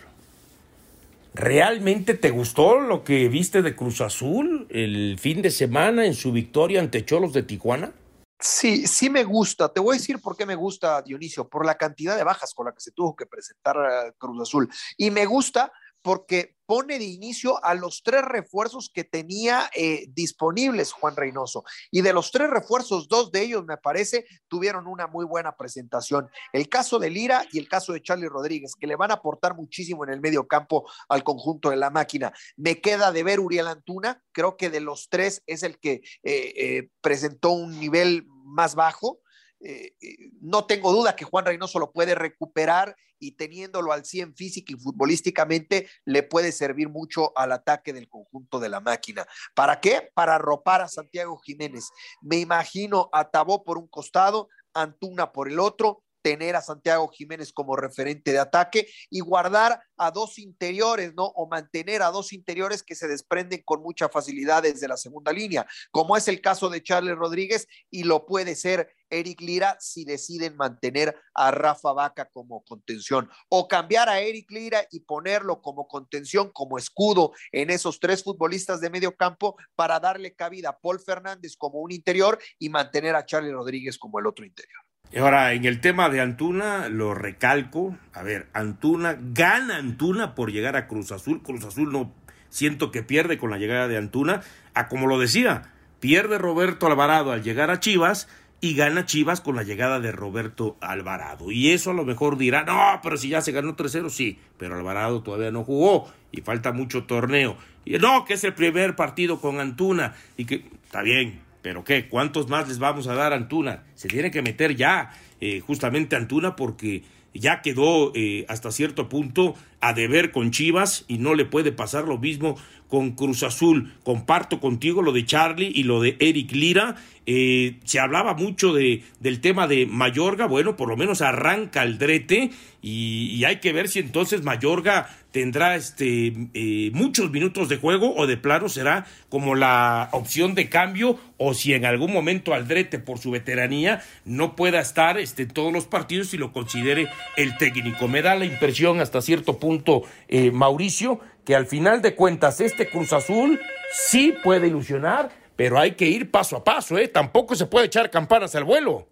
¿Realmente 1.34 2.14
te 2.14 2.30
gustó 2.30 2.80
lo 2.80 3.04
que 3.04 3.30
viste 3.30 3.62
de 3.62 3.76
Cruz 3.76 4.02
Azul 4.02 4.68
el 4.70 5.18
fin 5.18 5.42
de 5.42 5.50
semana 5.50 6.06
en 6.06 6.14
su 6.14 6.32
victoria 6.34 6.82
ante 6.82 7.06
Cholos 7.06 7.32
de 7.32 7.44
Tijuana? 7.44 7.94
Sí, 8.43 8.88
sí 8.88 9.08
me 9.08 9.23
gusta. 9.23 9.71
Te 9.71 9.80
voy 9.80 9.95
a 9.95 9.99
decir 9.99 10.19
por 10.19 10.36
qué 10.36 10.47
me 10.47 10.56
gusta, 10.56 11.01
Dionisio, 11.04 11.47
por 11.47 11.63
la 11.63 11.77
cantidad 11.77 12.17
de 12.17 12.23
bajas 12.23 12.56
con 12.56 12.65
la 12.65 12.73
que 12.73 12.82
se 12.82 12.91
tuvo 12.91 13.15
que 13.15 13.27
presentar 13.27 13.77
eh, 13.77 14.13
Cruz 14.17 14.41
Azul. 14.41 14.67
Y 14.97 15.12
me 15.12 15.27
gusta 15.27 15.71
porque 16.02 16.56
pone 16.72 17.00
de 17.00 17.06
inicio 17.06 17.62
a 17.66 17.74
los 17.74 18.02
tres 18.02 18.22
refuerzos 18.24 18.90
que 18.94 19.04
tenía 19.04 19.70
eh, 19.76 20.06
disponibles 20.12 20.94
Juan 20.94 21.18
Reynoso. 21.18 21.66
Y 21.92 22.02
de 22.02 22.14
los 22.14 22.32
tres 22.32 22.50
refuerzos, 22.50 23.10
dos 23.10 23.30
de 23.30 23.42
ellos, 23.42 23.66
me 23.66 23.76
parece, 23.76 24.26
tuvieron 24.48 24.88
una 24.88 25.08
muy 25.08 25.26
buena 25.26 25.58
presentación. 25.58 26.30
El 26.54 26.70
caso 26.70 26.98
de 26.98 27.10
Lira 27.10 27.46
y 27.52 27.60
el 27.60 27.68
caso 27.68 27.92
de 27.92 28.02
Charlie 28.02 28.30
Rodríguez, 28.30 28.76
que 28.80 28.88
le 28.88 28.96
van 28.96 29.12
a 29.12 29.16
aportar 29.16 29.54
muchísimo 29.56 30.06
en 30.06 30.12
el 30.12 30.22
medio 30.22 30.48
campo 30.48 30.90
al 31.10 31.26
conjunto 31.26 31.72
de 31.72 31.76
la 31.76 31.90
máquina. 31.90 32.32
Me 32.56 32.80
queda 32.80 33.12
de 33.12 33.24
ver 33.24 33.42
Uriel 33.42 33.68
Antuna, 33.68 34.24
creo 34.32 34.56
que 34.56 34.70
de 34.70 34.80
los 34.80 35.10
tres 35.10 35.44
es 35.48 35.64
el 35.64 35.78
que 35.78 36.02
eh, 36.24 36.54
eh, 36.56 36.90
presentó 37.02 37.50
un 37.50 37.78
nivel 37.82 38.26
más 38.46 38.76
bajo 38.76 39.20
eh, 39.63 39.95
eh, 40.02 40.32
no 40.41 40.65
tengo 40.65 40.91
duda 40.91 41.15
que 41.15 41.26
Juan 41.26 41.45
Reynoso 41.45 41.80
lo 41.80 41.91
puede 41.91 42.15
recuperar 42.15 42.95
y 43.19 43.34
teniéndolo 43.34 43.93
al 43.93 44.04
100 44.04 44.36
física 44.36 44.74
y 44.74 44.80
futbolísticamente 44.80 45.88
le 46.06 46.24
puede 46.24 46.52
servir 46.52 46.89
mucho 46.89 47.38
al 47.38 47.52
ataque 47.52 47.93
del 47.93 48.10
conjunto 48.10 48.60
de 48.60 48.69
la 48.69 48.80
máquina. 48.80 49.26
¿Para 49.54 49.80
qué? 49.80 50.10
Para 50.15 50.36
arropar 50.36 50.82
a 50.82 50.88
Santiago 50.88 51.38
Jiménez. 51.38 51.89
Me 52.21 52.38
imagino 52.38 53.10
a 53.13 53.30
Tabó 53.30 53.63
por 53.63 53.78
un 53.78 53.88
costado, 53.88 54.50
Antuna 54.74 55.32
por 55.32 55.47
el 55.47 55.60
otro, 55.60 56.04
tener 56.21 56.55
a 56.55 56.62
Santiago 56.62 57.07
Jiménez 57.10 57.51
como 57.53 57.75
referente 57.75 58.31
de 58.31 58.39
ataque 58.39 58.88
y 59.10 59.19
guardar 59.19 59.81
a 59.97 60.12
dos 60.12 60.39
interiores, 60.39 61.13
¿no? 61.15 61.25
O 61.36 61.47
mantener 61.47 62.01
a 62.01 62.12
dos 62.12 62.34
interiores 62.34 62.84
que 62.84 62.95
se 62.95 63.07
desprenden 63.07 63.62
con 63.65 63.81
mucha 63.81 64.10
facilidad 64.10 64.63
desde 64.63 64.88
la 64.88 64.97
segunda 64.97 65.31
línea, 65.31 65.67
como 65.91 66.17
es 66.17 66.27
el 66.27 66.41
caso 66.41 66.69
de 66.69 66.84
Charles 66.84 67.15
Rodríguez 67.15 67.67
y 67.89 68.03
lo 68.03 68.25
puede 68.25 68.55
ser 68.55 68.93
Eric 69.12 69.41
Lira 69.41 69.77
si 69.79 70.05
deciden 70.05 70.55
mantener 70.55 71.15
a 71.34 71.51
Rafa 71.51 71.93
Vaca 71.93 72.29
como 72.31 72.63
contención 72.63 73.29
o 73.49 73.67
cambiar 73.67 74.10
a 74.10 74.21
Eric 74.21 74.49
Lira 74.49 74.88
y 74.89 75.01
ponerlo 75.01 75.62
como 75.62 75.88
contención, 75.88 76.51
como 76.51 76.77
escudo 76.77 77.34
en 77.51 77.69
esos 77.69 77.99
tres 77.99 78.23
futbolistas 78.23 78.81
de 78.81 78.89
medio 78.89 79.15
campo 79.15 79.55
para 79.75 79.99
darle 79.99 80.34
cabida 80.34 80.69
a 80.69 80.79
Paul 80.79 80.99
Fernández 80.99 81.55
como 81.57 81.79
un 81.79 81.91
interior 81.91 82.39
y 82.57 82.69
mantener 82.69 83.15
a 83.15 83.25
Charlie 83.25 83.51
Rodríguez 83.51 83.97
como 83.97 84.19
el 84.19 84.27
otro 84.27 84.45
interior. 84.45 84.81
Ahora, 85.20 85.52
en 85.52 85.66
el 85.66 85.82
tema 85.82 86.10
de 86.10 86.22
Antuna, 86.22 86.88
lo 86.88 87.14
recalco. 87.14 87.98
A 88.14 88.24
ver, 88.24 88.48
Antuna, 88.54 89.18
gana 89.20 89.76
Antuna 89.76 90.36
por 90.36 90.54
llegar 90.54 90.78
a 90.78 90.88
Cruz 90.88 91.12
Azul. 91.12 91.42
Cruz 91.42 91.66
Azul 91.66 91.92
no 91.92 92.14
siento 92.50 92.92
que 92.92 93.04
pierde 93.04 93.38
con 93.38 93.50
la 93.50 93.58
llegada 93.58 93.90
de 93.90 93.98
Antuna. 93.98 94.42
A 94.74 94.88
como 94.88 95.08
lo 95.08 95.20
decía, 95.20 95.74
pierde 96.00 96.38
Roberto 96.38 96.88
Alvarado 96.88 97.34
al 97.34 97.44
llegar 97.44 97.72
a 97.72 97.82
Chivas 97.82 98.30
y 98.62 98.74
gana 98.76 99.06
Chivas 99.06 99.42
con 99.42 99.58
la 99.58 99.64
llegada 99.64 100.00
de 100.00 100.14
Roberto 100.14 100.78
Alvarado. 100.80 101.52
Y 101.52 101.72
eso 101.72 101.92
a 101.92 101.94
lo 101.94 102.06
mejor 102.06 102.38
dirá, 102.38 102.64
no, 102.64 103.02
pero 103.04 103.18
si 103.18 103.28
ya 103.28 103.42
se 103.42 103.52
ganó 103.52 103.76
3-0, 103.76 104.10
sí, 104.10 104.40
pero 104.58 104.78
Alvarado 104.78 105.24
todavía 105.24 105.52
no 105.52 105.66
jugó 105.66 106.10
y 106.32 106.40
falta 106.40 106.72
mucho 106.72 107.04
torneo. 107.04 107.58
Y 107.84 107.98
no, 107.98 108.24
que 108.24 108.36
es 108.36 108.44
el 108.46 108.54
primer 108.54 108.96
partido 108.96 109.42
con 109.42 109.60
Antuna 109.60 110.14
y 110.38 110.46
que 110.46 110.70
está 110.86 111.02
bien, 111.02 111.42
pero 111.62 111.84
¿qué? 111.84 112.08
¿Cuántos 112.08 112.50
más 112.50 112.67
les 112.67 112.80
vamos 112.80 113.08
a 113.08 113.15
dar 113.15 113.34
a 113.34 113.36
Antuna? 113.36 113.84
Se 113.95 114.08
tiene 114.08 114.32
que 114.32 114.41
meter 114.41 114.76
ya 114.76 115.12
eh, 115.39 115.60
justamente 115.60 116.15
Antuna 116.15 116.56
porque 116.56 117.04
ya 117.34 117.62
quedó 117.62 118.12
eh, 118.15 118.45
hasta 118.50 118.71
cierto 118.71 119.08
punto 119.08 119.56
a 119.80 119.93
deber 119.93 120.32
con 120.32 120.52
Chivas 120.52 121.06
y 121.08 121.17
no 121.17 121.34
le 121.34 121.45
puede 121.45 121.71
pasar 121.71 122.06
lo 122.06 122.17
mismo 122.17 122.58
con 122.88 123.12
Cruz 123.12 123.43
Azul. 123.43 123.93
Comparto 124.04 124.60
contigo 124.60 125.02
lo 125.02 125.13
de 125.13 125.26
Charlie 125.26 125.71
y 125.74 125.84
lo 125.84 126.02
de 126.02 126.17
Eric 126.19 126.52
Lira. 126.52 126.97
Eh, 127.26 127.80
se 127.86 128.00
hablaba 128.00 128.34
mucho 128.34 128.74
de, 128.74 129.04
del 129.21 129.39
tema 129.39 129.67
de 129.67 129.86
Mayorga. 129.86 130.45
Bueno, 130.45 130.76
por 130.76 130.89
lo 130.89 130.97
menos 130.97 131.21
arranca 131.21 131.84
el 131.84 131.97
drete 131.97 132.52
y, 132.82 133.43
hay 133.45 133.58
que 133.58 133.71
ver 133.71 133.88
si 133.88 134.00
entonces 134.00 134.43
Mayorga 134.43 135.10
tendrá 135.32 135.76
este, 135.76 136.34
eh, 136.54 136.91
muchos 136.94 137.32
minutos 137.32 137.70
de 137.70 137.78
juego 137.78 138.13
o 138.15 138.28
de 138.28 138.38
plano 138.38 138.70
será 138.70 139.06
como 139.30 139.56
la 139.56 140.10
opción 140.12 140.56
de 140.56 140.70
cambio 140.70 141.17
o 141.38 141.54
si 141.54 141.74
en 141.74 141.86
algún 141.86 142.13
momento 142.13 142.54
Aldrete 142.54 143.00
por 143.00 143.17
su 143.17 143.32
veteranía 143.32 144.04
no 144.26 144.56
pueda 144.56 144.80
estar 144.80 145.17
este, 145.17 145.46
todos 145.46 145.74
los 145.74 145.86
partidos 145.86 146.34
y 146.34 146.38
lo 146.38 146.52
considere 146.52 147.08
el 147.38 147.58
técnico. 147.58 148.08
Me 148.08 148.22
da 148.22 148.36
la 148.36 148.46
impresión 148.46 149.00
hasta 149.00 149.22
cierto 149.22 149.58
punto, 149.58 150.04
eh, 150.28 150.52
Mauricio, 150.52 151.20
que 151.46 151.56
al 151.56 151.65
final 151.65 152.02
de 152.02 152.15
cuentas 152.15 152.62
este 152.62 152.89
Cruz 152.89 153.13
Azul 153.13 153.60
sí 153.94 154.34
puede 154.44 154.67
ilusionar, 154.67 155.32
pero 155.56 155.80
hay 155.80 155.91
que 155.91 156.08
ir 156.08 156.30
paso 156.30 156.58
a 156.58 156.63
paso, 156.63 156.98
¿eh? 156.98 157.08
Tampoco 157.08 157.56
se 157.56 157.65
puede 157.65 157.88
echar 157.88 158.10
campanas 158.10 158.56
al 158.56 158.63
vuelo. 158.63 159.08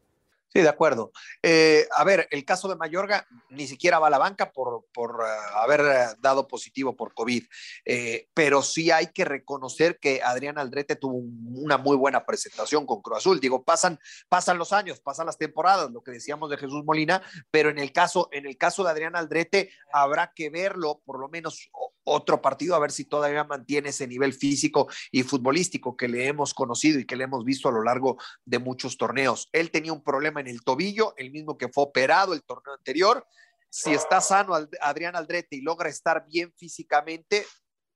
Sí, 0.52 0.62
de 0.62 0.70
acuerdo. 0.70 1.12
Eh, 1.44 1.88
a 1.96 2.04
ver, 2.04 2.28
el 2.32 2.44
caso 2.44 2.68
de 2.68 2.76
Mayorga 2.76 3.28
ni 3.52 3.68
siquiera 3.68 4.00
va 4.00 4.08
a 4.08 4.10
la 4.10 4.18
banca 4.18 4.52
por, 4.52 4.86
por 4.92 5.18
uh, 5.18 5.58
haber 5.58 5.82
uh, 5.82 6.22
dado 6.22 6.48
positivo 6.48 6.96
por 6.96 7.14
COVID, 7.14 7.44
eh, 7.86 8.28
pero 8.34 8.64
sí 8.64 8.90
hay 8.90 9.08
que 9.14 9.26
reconocer 9.26 10.00
que 10.00 10.22
Adrián 10.24 10.58
Aldrete 10.58 10.96
tuvo 10.96 11.18
una 11.18 11.78
muy 11.78 11.96
buena 11.96 12.26
presentación 12.26 12.88
con 12.88 13.04
Cruz 13.04 13.20
Azul. 13.20 13.40
Digo, 13.40 13.64
pasan, 13.64 14.00
pasan 14.28 14.58
los 14.58 14.74
años, 14.74 15.00
pasan 15.02 15.28
las 15.28 15.38
temporadas, 15.38 15.92
lo 15.92 16.02
que 16.02 16.12
decíamos 16.12 16.50
de 16.50 16.58
Jesús 16.58 16.84
Molina, 16.84 17.22
pero 17.52 17.70
en 17.70 17.78
el 17.78 17.92
caso, 17.92 18.28
en 18.32 18.48
el 18.48 18.58
caso 18.58 18.84
de 18.84 18.90
Adrián 18.90 19.16
Aldrete 19.16 19.72
habrá 19.94 20.34
que 20.34 20.50
verlo 20.50 21.00
por 21.06 21.20
lo 21.20 21.30
menos 21.30 21.70
otro 22.04 22.42
partido 22.42 22.76
a 22.76 22.80
ver 22.80 22.92
si 22.92 23.06
todavía 23.06 23.44
mantiene 23.44 23.90
ese 23.90 24.08
nivel 24.08 24.34
físico 24.34 24.88
y 25.12 25.24
futbolístico 25.24 25.96
que 25.96 26.08
le 26.08 26.28
hemos 26.28 26.54
conocido 26.54 27.00
y 27.00 27.06
que 27.06 27.16
le 27.16 27.26
hemos 27.26 27.44
visto 27.46 27.70
a 27.70 27.72
lo 27.72 27.84
largo 27.84 28.18
de 28.46 28.60
muchos 28.60 28.98
torneos. 28.98 29.50
Él 29.52 29.72
tenía 29.72 29.94
un 29.94 30.04
problema 30.04 30.40
en 30.40 30.48
el 30.48 30.62
tobillo, 30.62 31.14
el 31.18 31.32
mismo 31.32 31.58
que 31.58 31.70
fue 31.70 31.84
operado 31.84 32.34
el 32.34 32.44
torneo 32.44 32.74
anterior. 32.74 33.26
Si 33.70 33.94
está 33.94 34.22
sano 34.22 34.56
Adrián 34.82 35.16
Aldrete 35.16 35.56
y 35.56 35.62
logra 35.62 35.90
estar 35.90 36.26
bien 36.28 36.52
físicamente, 36.58 37.46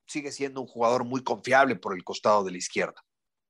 sigue 0.06 0.32
siendo 0.32 0.62
un 0.62 0.68
jugador 0.68 1.04
muy 1.04 1.24
confiable 1.24 1.76
por 1.76 1.96
el 1.96 2.04
costado 2.04 2.44
de 2.44 2.52
la 2.52 2.58
izquierda. 2.58 3.04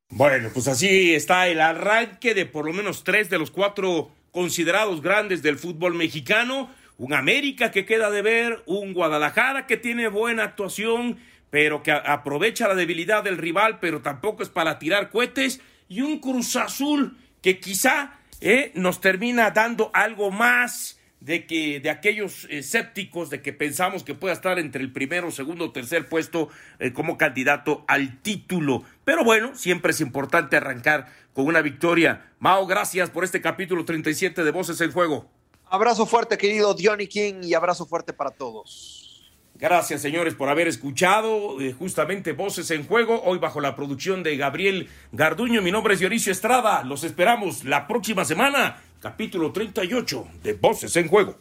Bueno, 0.09 0.49
pues 0.53 0.67
así 0.67 1.13
está 1.15 1.47
el 1.47 1.59
arranque 1.59 2.33
de 2.33 2.45
por 2.45 2.65
lo 2.65 2.73
menos 2.73 3.03
tres 3.03 3.29
de 3.29 3.39
los 3.39 3.51
cuatro 3.51 4.11
considerados 4.31 5.01
grandes 5.01 5.41
del 5.41 5.57
fútbol 5.57 5.95
mexicano 5.95 6.69
un 6.97 7.13
América 7.13 7.71
que 7.71 7.85
queda 7.85 8.11
de 8.11 8.21
ver, 8.21 8.63
un 8.65 8.93
Guadalajara 8.93 9.67
que 9.67 9.77
tiene 9.77 10.07
buena 10.07 10.43
actuación, 10.43 11.17
pero 11.49 11.83
que 11.83 11.91
aprovecha 11.91 12.67
la 12.67 12.75
debilidad 12.75 13.23
del 13.23 13.37
rival, 13.37 13.79
pero 13.79 14.01
tampoco 14.01 14.43
es 14.43 14.49
para 14.49 14.79
tirar 14.79 15.09
cohetes, 15.09 15.61
y 15.87 16.01
un 16.01 16.19
Cruz 16.19 16.55
Azul 16.55 17.17
que 17.41 17.59
quizá 17.59 18.19
eh, 18.41 18.71
nos 18.75 19.01
termina 19.01 19.51
dando 19.51 19.91
algo 19.93 20.31
más 20.31 20.99
de 21.19 21.45
que 21.45 21.79
de 21.79 21.89
aquellos 21.89 22.45
escépticos 22.49 23.29
de 23.29 23.41
que 23.41 23.53
pensamos 23.53 24.03
que 24.03 24.13
pueda 24.13 24.33
estar 24.33 24.59
entre 24.59 24.83
el 24.83 24.91
primero, 24.91 25.31
segundo 25.31 25.71
tercer 25.71 26.09
puesto 26.09 26.49
eh, 26.79 26.91
como 26.91 27.17
candidato 27.17 27.85
al 27.87 28.21
título. 28.21 28.83
Pero 29.05 29.23
bueno, 29.23 29.55
siempre 29.55 29.91
es 29.91 30.01
importante 30.01 30.57
arrancar 30.57 31.07
con 31.33 31.45
una 31.45 31.61
victoria. 31.61 32.25
Mao, 32.39 32.67
gracias 32.67 33.09
por 33.09 33.23
este 33.23 33.39
capítulo 33.39 33.85
37 33.85 34.43
de 34.43 34.51
Voces 34.51 34.81
en 34.81 34.91
Juego. 34.91 35.29
Abrazo 35.73 36.05
fuerte, 36.05 36.37
querido 36.37 36.75
Johnny 36.79 37.07
King, 37.07 37.41
y 37.41 37.55
abrazo 37.55 37.87
fuerte 37.87 38.13
para 38.13 38.29
todos. 38.29 39.23
Gracias, 39.55 40.03
señores, 40.03 40.35
por 40.35 40.47
haber 40.47 40.67
escuchado 40.67 41.59
eh, 41.59 41.73
justamente 41.73 42.33
Voces 42.33 42.69
en 42.69 42.85
Juego, 42.85 43.23
hoy 43.25 43.39
bajo 43.39 43.59
la 43.59 43.75
producción 43.75 44.21
de 44.21 44.37
Gabriel 44.37 44.87
Garduño. 45.11 45.63
Mi 45.63 45.71
nombre 45.71 45.95
es 45.95 45.99
Dionisio 45.99 46.31
Estrada. 46.31 46.83
Los 46.83 47.03
esperamos 47.03 47.63
la 47.63 47.87
próxima 47.87 48.23
semana, 48.23 48.83
capítulo 48.99 49.51
38 49.51 50.27
de 50.43 50.53
Voces 50.53 50.95
en 50.95 51.07
Juego. 51.07 51.37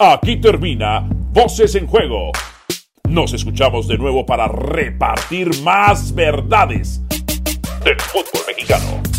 Aquí 0.00 0.40
termina 0.40 1.08
Voces 1.08 1.76
en 1.76 1.86
Juego. 1.86 2.32
Nos 3.08 3.32
escuchamos 3.32 3.86
de 3.86 3.96
nuevo 3.96 4.26
para 4.26 4.48
repartir 4.48 5.62
más 5.62 6.12
verdades 6.12 7.00
del 7.84 8.00
fútbol 8.00 8.42
mexicano. 8.48 9.15